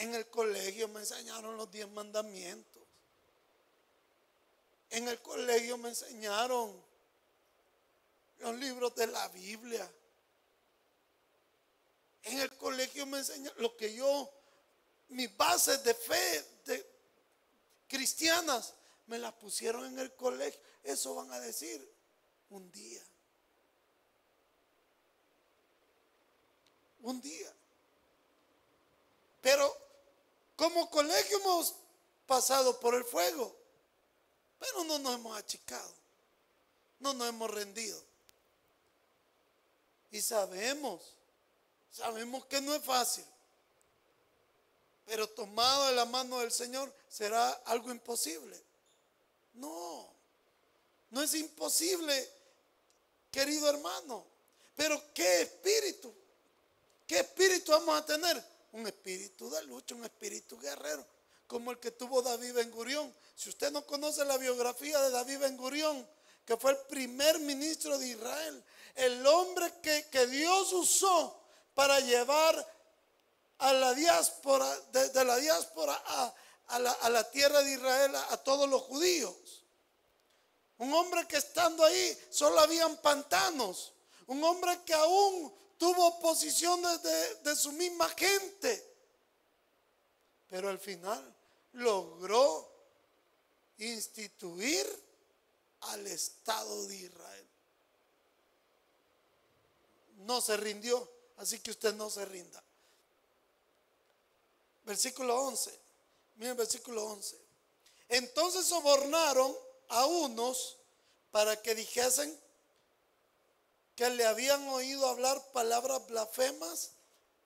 En 0.00 0.14
el 0.14 0.26
colegio 0.28 0.88
me 0.88 1.00
enseñaron 1.00 1.58
los 1.58 1.70
diez 1.70 1.86
mandamientos. 1.90 2.82
En 4.88 5.06
el 5.08 5.20
colegio 5.20 5.76
me 5.76 5.90
enseñaron 5.90 6.82
los 8.38 8.56
libros 8.56 8.94
de 8.94 9.08
la 9.08 9.28
Biblia. 9.28 9.92
En 12.22 12.40
el 12.40 12.50
colegio 12.56 13.04
me 13.04 13.18
enseñaron 13.18 13.60
lo 13.60 13.76
que 13.76 13.92
yo, 13.92 14.32
mis 15.10 15.36
bases 15.36 15.84
de 15.84 15.92
fe 15.92 16.46
cristianas, 17.86 18.72
me 19.06 19.18
las 19.18 19.34
pusieron 19.34 19.84
en 19.84 19.98
el 19.98 20.14
colegio. 20.14 20.58
Eso 20.82 21.14
van 21.14 21.30
a 21.30 21.40
decir 21.40 21.86
un 22.48 22.72
día. 22.72 23.04
Un 27.02 27.20
día. 27.20 27.52
Pero 29.42 29.89
como 30.60 30.90
colegio 30.90 31.38
hemos 31.38 31.74
pasado 32.26 32.78
por 32.80 32.94
el 32.94 33.02
fuego, 33.02 33.56
pero 34.58 34.84
no 34.84 34.98
nos 34.98 35.14
hemos 35.14 35.34
achicado, 35.38 35.90
no 36.98 37.14
nos 37.14 37.30
hemos 37.30 37.50
rendido. 37.50 37.98
Y 40.10 40.20
sabemos, 40.20 41.00
sabemos 41.90 42.44
que 42.44 42.60
no 42.60 42.74
es 42.74 42.84
fácil, 42.84 43.24
pero 45.06 45.26
tomado 45.30 45.86
de 45.86 45.92
la 45.94 46.04
mano 46.04 46.40
del 46.40 46.52
Señor 46.52 46.94
será 47.08 47.52
algo 47.64 47.90
imposible. 47.90 48.62
No, 49.54 50.12
no 51.08 51.22
es 51.22 51.32
imposible, 51.32 52.30
querido 53.30 53.66
hermano, 53.66 54.26
pero 54.76 55.02
¿qué 55.14 55.40
espíritu? 55.40 56.12
¿Qué 57.06 57.20
espíritu 57.20 57.72
vamos 57.72 57.98
a 57.98 58.04
tener? 58.04 58.59
Un 58.72 58.86
espíritu 58.86 59.50
de 59.50 59.62
lucha, 59.64 59.94
un 59.94 60.04
espíritu 60.04 60.58
guerrero, 60.58 61.04
como 61.46 61.72
el 61.72 61.78
que 61.78 61.90
tuvo 61.90 62.22
David 62.22 62.54
Ben 62.54 62.70
Gurión. 62.70 63.14
Si 63.34 63.48
usted 63.48 63.72
no 63.72 63.84
conoce 63.84 64.24
la 64.24 64.36
biografía 64.36 65.00
de 65.00 65.10
David 65.10 65.38
Ben 65.38 65.56
Gurión, 65.56 66.08
que 66.44 66.56
fue 66.56 66.72
el 66.72 66.78
primer 66.88 67.38
ministro 67.40 67.98
de 67.98 68.08
Israel, 68.08 68.64
el 68.94 69.26
hombre 69.26 69.72
que, 69.82 70.26
Dios 70.26 70.72
usó 70.72 71.40
para 71.74 72.00
llevar 72.00 72.80
a 73.58 73.72
la 73.72 73.94
diáspora, 73.94 74.68
de, 74.92 75.24
la 75.24 75.36
diáspora 75.36 75.94
a, 75.94 76.78
la, 76.78 76.92
a, 76.92 77.10
la, 77.10 77.30
tierra 77.30 77.62
de 77.62 77.72
Israel, 77.72 78.14
a, 78.16 78.36
todos 78.38 78.68
los 78.68 78.82
judíos. 78.82 79.64
Un 80.78 80.92
hombre 80.94 81.26
que 81.26 81.36
estando 81.36 81.84
ahí 81.84 82.18
solo 82.30 82.58
habían 82.60 82.96
pantanos. 82.98 83.92
Un 84.26 84.42
hombre 84.44 84.80
que 84.84 84.94
aún 84.94 85.52
tuvo 85.80 86.08
oposición 86.08 86.82
de, 86.82 87.34
de 87.36 87.56
su 87.56 87.72
misma 87.72 88.06
gente. 88.10 88.86
Pero 90.46 90.68
al 90.68 90.78
final 90.78 91.34
logró 91.72 92.70
instituir 93.78 94.86
al 95.80 96.06
Estado 96.06 96.86
de 96.86 96.96
Israel. 96.96 97.48
No 100.18 100.42
se 100.42 100.54
rindió, 100.58 101.10
así 101.38 101.60
que 101.60 101.70
usted 101.70 101.94
no 101.94 102.10
se 102.10 102.26
rinda. 102.26 102.62
Versículo 104.84 105.34
11. 105.44 105.80
Miren 106.36 106.58
versículo 106.58 107.06
11. 107.06 107.38
Entonces 108.10 108.66
sobornaron 108.66 109.56
a 109.88 110.04
unos 110.04 110.76
para 111.30 111.62
que 111.62 111.74
dijesen 111.74 112.38
que 113.96 114.08
le 114.10 114.24
habían 114.26 114.66
oído 114.68 115.06
hablar 115.08 115.52
palabras 115.52 116.06
blasfemas 116.06 116.92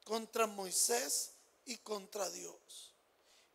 contra 0.05 0.47
Moisés 0.47 1.31
y 1.65 1.77
contra 1.79 2.29
Dios. 2.31 2.59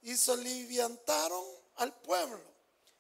y 0.01 0.15
soliviantaron 0.15 1.45
al 1.75 1.93
pueblo 1.93 2.41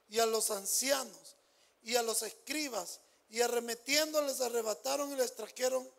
y 0.09 0.19
a 0.19 0.25
los 0.25 0.51
ancianos 0.51 1.35
y 1.83 1.95
a 1.95 2.03
los 2.03 2.23
escribas 2.23 2.99
y 3.29 3.41
arremetiéndoles 3.41 4.41
arrebataron 4.41 5.11
y 5.13 5.15
les 5.15 5.35
trajeron 5.35 5.89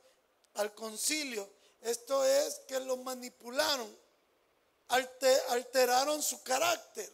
al 0.54 0.74
concilio. 0.74 1.48
Esto 1.80 2.24
es 2.24 2.56
que 2.68 2.80
lo 2.80 2.96
manipularon, 2.98 3.88
alteraron 4.88 6.22
su 6.22 6.42
carácter 6.42 7.10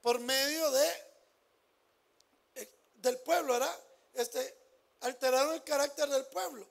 por 0.00 0.18
medio 0.20 0.70
de 0.70 0.88
eh, 2.54 2.68
del 2.94 3.18
pueblo, 3.18 3.54
¿verdad? 3.54 3.80
Este, 4.14 4.56
alteraron 5.00 5.54
el 5.54 5.64
carácter 5.64 6.08
del 6.08 6.26
pueblo 6.26 6.66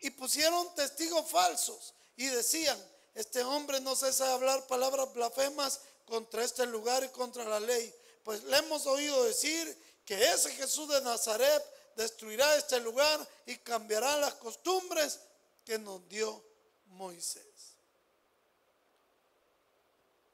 y 0.00 0.10
pusieron 0.10 0.74
testigos 0.74 1.30
falsos 1.30 1.94
y 2.16 2.26
decían, 2.26 2.78
este 3.14 3.42
hombre 3.42 3.80
no 3.80 3.94
cesa 3.94 4.32
hablar 4.32 4.66
palabras 4.66 5.12
blasfemas 5.12 5.80
contra 6.06 6.44
este 6.44 6.66
lugar 6.66 7.04
y 7.04 7.08
contra 7.08 7.44
la 7.44 7.60
ley. 7.60 7.94
Pues 8.24 8.42
le 8.44 8.56
hemos 8.58 8.86
oído 8.86 9.24
decir 9.24 9.78
que 10.04 10.22
ese 10.24 10.50
Jesús 10.52 10.88
de 10.88 11.00
Nazaret 11.02 11.64
destruirá 11.96 12.56
este 12.56 12.80
lugar 12.80 13.28
y 13.46 13.56
cambiará 13.58 14.16
las 14.16 14.34
costumbres 14.34 15.20
que 15.64 15.78
nos 15.78 16.06
dio 16.08 16.42
Moisés. 16.86 17.44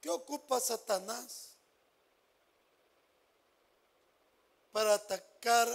¿Qué 0.00 0.10
ocupa 0.10 0.60
Satanás 0.60 1.48
para 4.72 4.94
atacar 4.94 5.68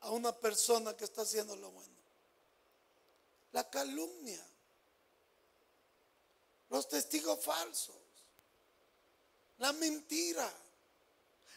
a 0.00 0.10
una 0.10 0.32
persona 0.32 0.96
que 0.96 1.04
está 1.04 1.22
haciendo 1.22 1.54
lo 1.56 1.70
bueno? 1.70 1.94
La 3.52 3.68
calumnia, 3.68 4.44
los 6.68 6.88
testigos 6.88 7.42
falsos, 7.44 7.96
la 9.58 9.72
mentira. 9.72 10.50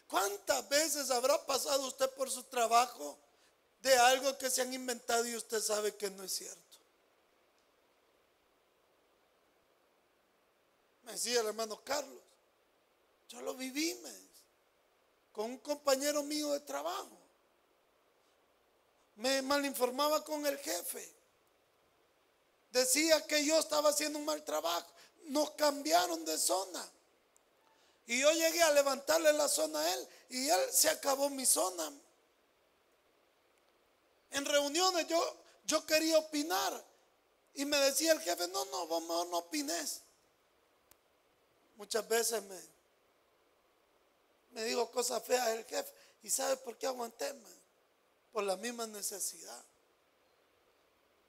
¿Cuántas 0.08 0.68
veces 0.70 1.10
habrá 1.10 1.44
pasado 1.46 1.88
usted 1.88 2.10
por 2.12 2.30
su 2.30 2.44
trabajo 2.44 3.18
de 3.82 3.98
algo 3.98 4.38
que 4.38 4.50
se 4.50 4.62
han 4.62 4.74
inventado 4.74 5.26
y 5.28 5.36
usted 5.36 5.62
sabe 5.62 5.96
que 5.96 6.10
no 6.10 6.24
es 6.24 6.34
cierto? 6.34 6.60
Me 11.04 11.14
decía 11.14 11.42
el 11.42 11.48
hermano 11.48 11.84
Carlos, 11.84 12.22
yo 13.30 13.42
lo 13.42 13.56
viví 13.56 14.00
con 15.32 15.46
un 15.52 15.58
compañero 15.58 16.24
mío 16.24 16.52
de 16.52 16.60
trabajo. 16.62 17.23
Me 19.16 19.42
malinformaba 19.42 20.24
con 20.24 20.46
el 20.46 20.58
jefe. 20.58 21.14
Decía 22.72 23.26
que 23.28 23.46
yo 23.46 23.60
estaba 23.60 23.90
haciendo 23.90 24.20
un 24.20 24.26
mal 24.26 24.44
trabajo. 24.44 24.88
Nos 25.26 25.52
cambiaron 25.52 26.26
de 26.26 26.38
zona. 26.38 26.84
Y 28.06 28.20
yo 28.20 28.32
llegué 28.32 28.62
a 28.62 28.72
levantarle 28.72 29.32
la 29.34 29.48
zona 29.48 29.80
a 29.80 29.94
él 29.94 30.08
y 30.30 30.50
él 30.50 30.60
se 30.72 30.90
acabó 30.90 31.30
mi 31.30 31.46
zona. 31.46 31.92
En 34.32 34.46
reuniones 34.46 35.08
yo, 35.08 35.38
yo 35.66 35.86
quería 35.86 36.18
opinar 36.18 36.84
y 37.54 37.66
me 37.66 37.78
decía 37.78 38.12
el 38.12 38.20
jefe, 38.20 38.48
no, 38.48 38.66
no, 38.66 38.88
vos 38.88 39.04
no 39.04 39.38
opines. 39.38 40.02
Muchas 41.76 42.08
veces 42.08 42.44
me, 42.44 42.60
me 44.52 44.64
dijo 44.64 44.90
cosas 44.92 45.24
feas 45.24 45.48
el 45.50 45.66
jefe. 45.66 45.94
¿Y 46.24 46.30
sabe 46.30 46.58
por 46.58 46.78
qué 46.78 46.88
aguanté? 46.88 47.34
Por 48.34 48.44
la 48.44 48.58
misma 48.58 48.86
necesidad. 48.88 49.64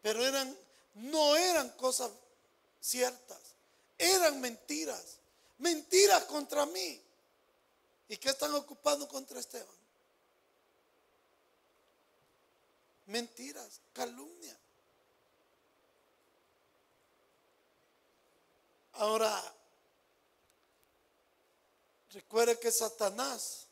Pero 0.02 0.24
eran, 0.24 0.56
no 0.94 1.36
eran 1.36 1.70
cosas 1.76 2.10
ciertas, 2.80 3.40
eran 3.96 4.40
mentiras. 4.40 5.18
Mentiras 5.58 6.24
contra 6.24 6.66
mí. 6.66 7.00
¿Y 8.08 8.16
qué 8.16 8.30
están 8.30 8.52
ocupando 8.54 9.08
contra 9.08 9.38
Esteban? 9.38 9.76
Mentiras, 13.06 13.80
calumnia. 13.92 14.58
Ahora, 18.94 19.42
recuerde 22.10 22.58
que 22.58 22.70
Satanás 22.70 23.66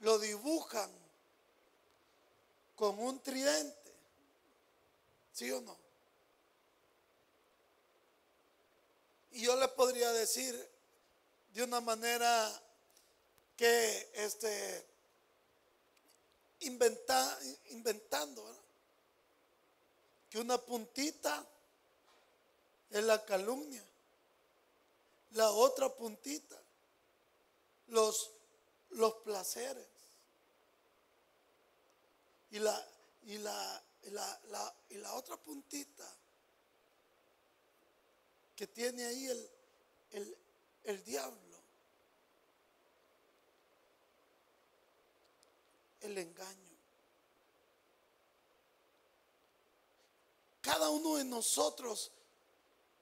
lo 0.00 0.18
dibujan 0.18 0.90
con 2.74 2.98
un 2.98 3.20
tridente. 3.20 3.92
¿Sí 5.32 5.50
o 5.50 5.60
no? 5.60 5.76
Y 9.32 9.42
yo 9.42 9.56
le 9.56 9.66
podría 9.68 10.12
decir, 10.12 10.54
de 11.52 11.62
una 11.64 11.80
manera 11.80 12.62
que 13.56 14.10
este, 14.14 14.86
inventa, 16.60 17.38
inventando, 17.70 18.44
que 20.30 20.38
una 20.38 20.58
puntita 20.58 21.44
es 22.90 23.02
la 23.02 23.24
calumnia, 23.24 23.84
la 25.32 25.50
otra 25.50 25.88
puntita, 25.92 26.60
los, 27.88 28.30
los 28.90 29.14
placeres. 29.14 29.93
Y 32.54 32.60
la, 32.60 32.88
y 33.24 33.38
la, 33.38 33.82
y 34.04 34.10
la, 34.10 34.74
y 34.90 34.94
la 34.98 35.12
otra 35.14 35.36
puntita 35.36 36.08
que 38.54 38.68
tiene 38.68 39.04
ahí 39.04 39.26
el, 39.26 39.50
el, 40.12 40.38
el 40.84 41.04
diablo. 41.04 41.58
El 46.02 46.16
engaño. 46.16 46.78
Cada 50.60 50.90
uno 50.90 51.16
de 51.16 51.24
nosotros 51.24 52.12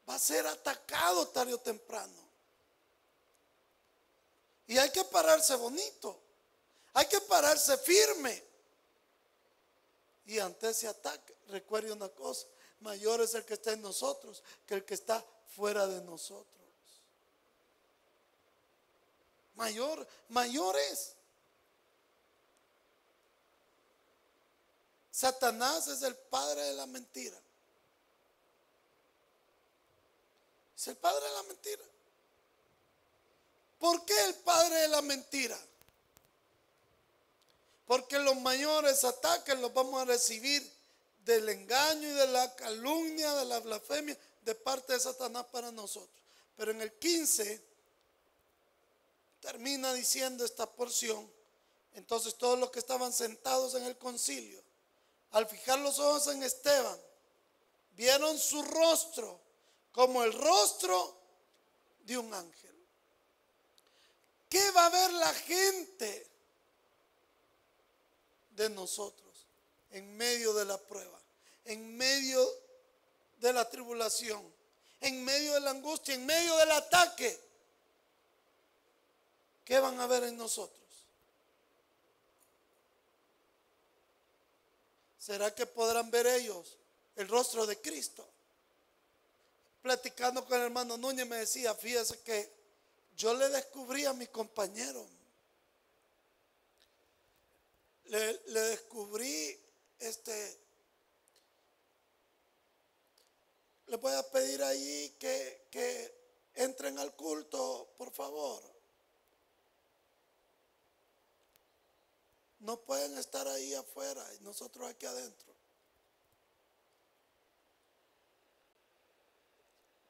va 0.08 0.14
a 0.14 0.18
ser 0.18 0.46
atacado 0.46 1.28
tarde 1.28 1.52
o 1.52 1.60
temprano. 1.60 2.26
Y 4.66 4.78
hay 4.78 4.88
que 4.88 5.04
pararse 5.04 5.54
bonito. 5.56 6.18
Hay 6.94 7.06
que 7.06 7.20
pararse 7.20 7.76
firme. 7.76 8.51
Y 10.26 10.38
ante 10.38 10.70
ese 10.70 10.88
ataque, 10.88 11.36
recuerde 11.48 11.92
una 11.92 12.08
cosa, 12.08 12.46
mayor 12.80 13.20
es 13.20 13.34
el 13.34 13.44
que 13.44 13.54
está 13.54 13.72
en 13.72 13.82
nosotros 13.82 14.42
que 14.66 14.74
el 14.74 14.84
que 14.84 14.94
está 14.94 15.24
fuera 15.54 15.86
de 15.86 16.00
nosotros 16.02 16.62
mayor, 19.54 20.06
mayores. 20.28 21.14
Satanás 25.10 25.86
es 25.88 26.02
el 26.02 26.16
padre 26.16 26.62
de 26.62 26.74
la 26.74 26.86
mentira. 26.86 27.40
Es 30.76 30.88
el 30.88 30.96
padre 30.96 31.24
de 31.26 31.34
la 31.34 31.42
mentira. 31.44 31.84
¿Por 33.78 34.04
qué 34.04 34.24
el 34.24 34.34
padre 34.36 34.74
de 34.76 34.88
la 34.88 35.02
mentira? 35.02 35.58
Porque 37.92 38.18
los 38.18 38.36
mayores 38.36 39.04
ataques 39.04 39.58
los 39.58 39.74
vamos 39.74 40.00
a 40.00 40.06
recibir 40.06 40.66
del 41.26 41.46
engaño 41.46 42.08
y 42.08 42.12
de 42.12 42.26
la 42.28 42.56
calumnia, 42.56 43.34
de 43.34 43.44
la 43.44 43.60
blasfemia 43.60 44.16
de 44.40 44.54
parte 44.54 44.94
de 44.94 45.00
Satanás 45.00 45.44
para 45.52 45.70
nosotros. 45.70 46.24
Pero 46.56 46.70
en 46.70 46.80
el 46.80 46.90
15 46.94 47.62
termina 49.40 49.92
diciendo 49.92 50.42
esta 50.42 50.64
porción. 50.64 51.30
Entonces 51.92 52.36
todos 52.36 52.58
los 52.58 52.70
que 52.70 52.78
estaban 52.78 53.12
sentados 53.12 53.74
en 53.74 53.82
el 53.82 53.98
concilio, 53.98 54.64
al 55.32 55.46
fijar 55.46 55.78
los 55.80 55.98
ojos 55.98 56.28
en 56.28 56.42
Esteban, 56.42 56.98
vieron 57.90 58.38
su 58.38 58.62
rostro 58.62 59.38
como 59.92 60.24
el 60.24 60.32
rostro 60.32 61.14
de 62.00 62.16
un 62.16 62.32
ángel. 62.32 62.86
¿Qué 64.48 64.70
va 64.70 64.86
a 64.86 64.88
ver 64.88 65.12
la 65.12 65.34
gente 65.34 66.31
de 68.52 68.70
nosotros 68.70 69.46
en 69.90 70.16
medio 70.16 70.54
de 70.54 70.64
la 70.64 70.78
prueba, 70.78 71.20
en 71.64 71.96
medio 71.96 72.46
de 73.38 73.52
la 73.52 73.68
tribulación, 73.68 74.42
en 75.00 75.24
medio 75.24 75.54
de 75.54 75.60
la 75.60 75.70
angustia, 75.70 76.14
en 76.14 76.24
medio 76.24 76.56
del 76.56 76.72
ataque? 76.72 77.52
¿qué 79.64 79.78
van 79.78 79.98
a 80.00 80.06
ver 80.06 80.24
en 80.24 80.36
nosotros? 80.36 80.78
¿Será 85.18 85.54
que 85.54 85.66
podrán 85.66 86.10
ver 86.10 86.26
ellos 86.26 86.76
el 87.16 87.28
rostro 87.28 87.64
de 87.66 87.80
Cristo? 87.80 88.28
Platicando 89.80 90.44
con 90.44 90.58
el 90.58 90.64
hermano 90.64 90.96
Núñez 90.96 91.26
me 91.26 91.36
decía, 91.36 91.74
fíjese 91.74 92.20
que 92.20 92.52
yo 93.16 93.34
le 93.34 93.48
descubrí 93.48 94.04
a 94.04 94.12
mi 94.12 94.26
compañero, 94.26 95.06
le, 98.04 98.40
le 98.46 98.60
descubrí 98.60 99.58
este 99.98 100.62
les 103.92 104.00
voy 104.00 104.14
a 104.14 104.22
pedir 104.30 104.62
ahí 104.62 105.10
que, 105.18 105.66
que 105.70 106.22
entren 106.54 106.98
al 106.98 107.14
culto, 107.14 107.92
por 107.98 108.10
favor. 108.10 108.62
No 112.60 112.80
pueden 112.80 113.18
estar 113.18 113.46
ahí 113.48 113.74
afuera 113.74 114.26
y 114.34 114.40
nosotros 114.44 114.88
aquí 114.88 115.04
adentro. 115.04 115.54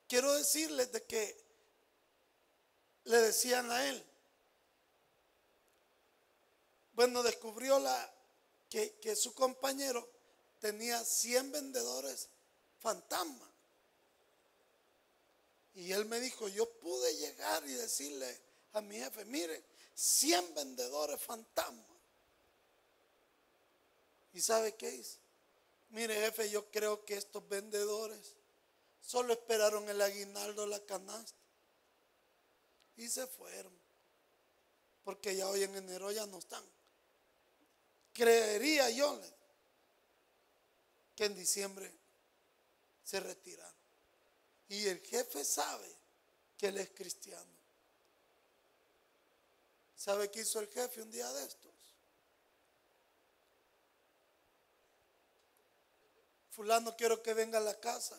Quiero 0.07 0.32
decirles 0.34 0.93
de 0.93 1.03
que 1.05 1.45
le 3.05 3.18
decían 3.18 3.68
a 3.68 3.88
él, 3.88 4.11
bueno, 6.95 7.22
descubrió 7.22 7.78
la, 7.78 8.14
que, 8.68 8.99
que 9.01 9.16
su 9.16 9.34
compañero 9.34 10.09
tenía 10.61 11.05
100 11.05 11.53
vendedores 11.53 12.28
fantasma. 12.80 13.51
Y 15.74 15.93
él 15.93 16.05
me 16.05 16.20
dijo, 16.20 16.49
yo 16.49 16.70
pude 16.80 17.16
llegar 17.16 17.64
y 17.66 17.72
decirle 17.72 18.40
a 18.72 18.80
mi 18.80 18.97
jefe, 18.97 19.24
mire, 19.24 19.64
100 19.95 20.55
vendedores 20.55 21.20
fantasma. 21.20 21.86
¿Y 24.34 24.40
sabe 24.40 24.74
qué 24.74 24.95
hizo? 24.95 25.18
Mire, 25.90 26.14
jefe, 26.14 26.51
yo 26.51 26.70
creo 26.70 27.05
que 27.05 27.14
estos 27.14 27.47
vendedores 27.49 28.36
solo 29.03 29.34
esperaron 29.34 29.88
el 29.88 30.01
aguinaldo, 30.01 30.66
la 30.66 30.80
canasta. 30.80 31.38
Y 32.97 33.09
se 33.09 33.26
fueron. 33.26 33.72
Porque 35.05 35.36
ya 35.36 35.49
hoy 35.49 35.64
en 35.64 35.74
enero 35.76 36.11
ya 36.12 36.26
no 36.26 36.38
están. 36.38 36.64
Creería 38.12 38.90
yo 38.90 39.20
que 41.16 41.24
en 41.24 41.34
diciembre 41.34 41.92
se 43.04 43.20
retiraron. 43.20 43.72
Y 44.68 44.86
el 44.86 45.00
jefe 45.00 45.44
sabe 45.44 45.90
que 46.56 46.68
él 46.68 46.78
es 46.78 46.90
cristiano. 46.90 47.52
¿Sabe 49.96 50.30
qué 50.30 50.40
hizo 50.40 50.60
el 50.60 50.68
jefe 50.68 51.02
un 51.02 51.10
día 51.10 51.30
de 51.32 51.44
estos? 51.44 51.72
Fulano, 56.50 56.96
quiero 56.96 57.22
que 57.22 57.34
venga 57.34 57.58
a 57.58 57.62
la 57.62 57.78
casa. 57.78 58.18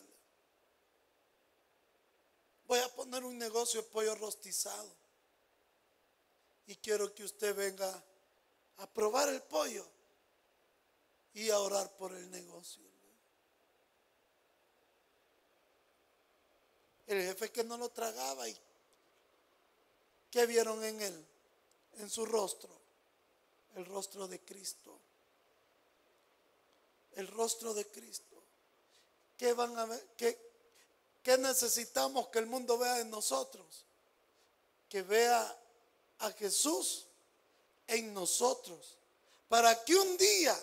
Voy 2.66 2.78
a 2.78 2.88
poner 2.94 3.22
un 3.24 3.38
negocio 3.38 3.82
de 3.82 3.88
pollo 3.88 4.14
rostizado. 4.14 4.94
Y 6.66 6.76
quiero 6.76 7.14
que 7.14 7.24
usted 7.24 7.54
venga 7.54 8.02
a 8.78 8.86
probar 8.86 9.28
el 9.28 9.42
pollo 9.42 9.86
y 11.34 11.50
a 11.50 11.58
orar 11.58 11.90
por 11.96 12.14
el 12.14 12.30
negocio. 12.30 12.82
El 17.06 17.22
jefe 17.22 17.52
que 17.52 17.64
no 17.64 17.76
lo 17.76 17.90
tragaba 17.90 18.48
y 18.48 18.56
¿qué 20.30 20.46
vieron 20.46 20.82
en 20.84 21.02
él? 21.02 21.26
En 21.98 22.08
su 22.08 22.24
rostro. 22.24 22.70
El 23.76 23.84
rostro 23.86 24.26
de 24.26 24.40
Cristo 24.40 24.98
el 27.16 27.28
rostro 27.28 27.74
de 27.74 27.86
Cristo. 27.86 28.42
¿Qué 29.36 29.52
van 29.52 29.76
a 29.78 29.86
ver? 29.86 30.06
¿Qué, 30.16 31.38
necesitamos 31.38 32.28
que 32.28 32.38
el 32.38 32.46
mundo 32.46 32.78
vea 32.78 33.00
en 33.00 33.10
nosotros? 33.10 33.84
Que 34.88 35.02
vea 35.02 35.58
a 36.20 36.30
Jesús 36.32 37.06
en 37.86 38.14
nosotros. 38.14 38.98
Para 39.48 39.84
que 39.84 39.94
un 39.94 40.16
día 40.16 40.56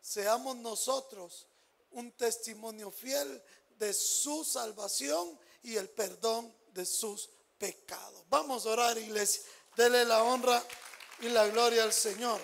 seamos 0.00 0.56
nosotros 0.56 1.46
un 1.90 2.12
testimonio 2.12 2.90
fiel 2.90 3.42
de 3.78 3.92
su 3.92 4.44
salvación 4.44 5.38
y 5.62 5.76
el 5.76 5.88
perdón 5.88 6.54
de 6.72 6.86
sus 6.86 7.30
pecados. 7.58 8.24
Vamos 8.28 8.66
a 8.66 8.70
orar, 8.70 8.98
iglesia. 8.98 9.42
Dele 9.76 10.04
la 10.04 10.22
honra 10.22 10.64
y 11.20 11.28
la 11.28 11.46
gloria 11.48 11.82
al 11.82 11.92
Señor. 11.92 12.40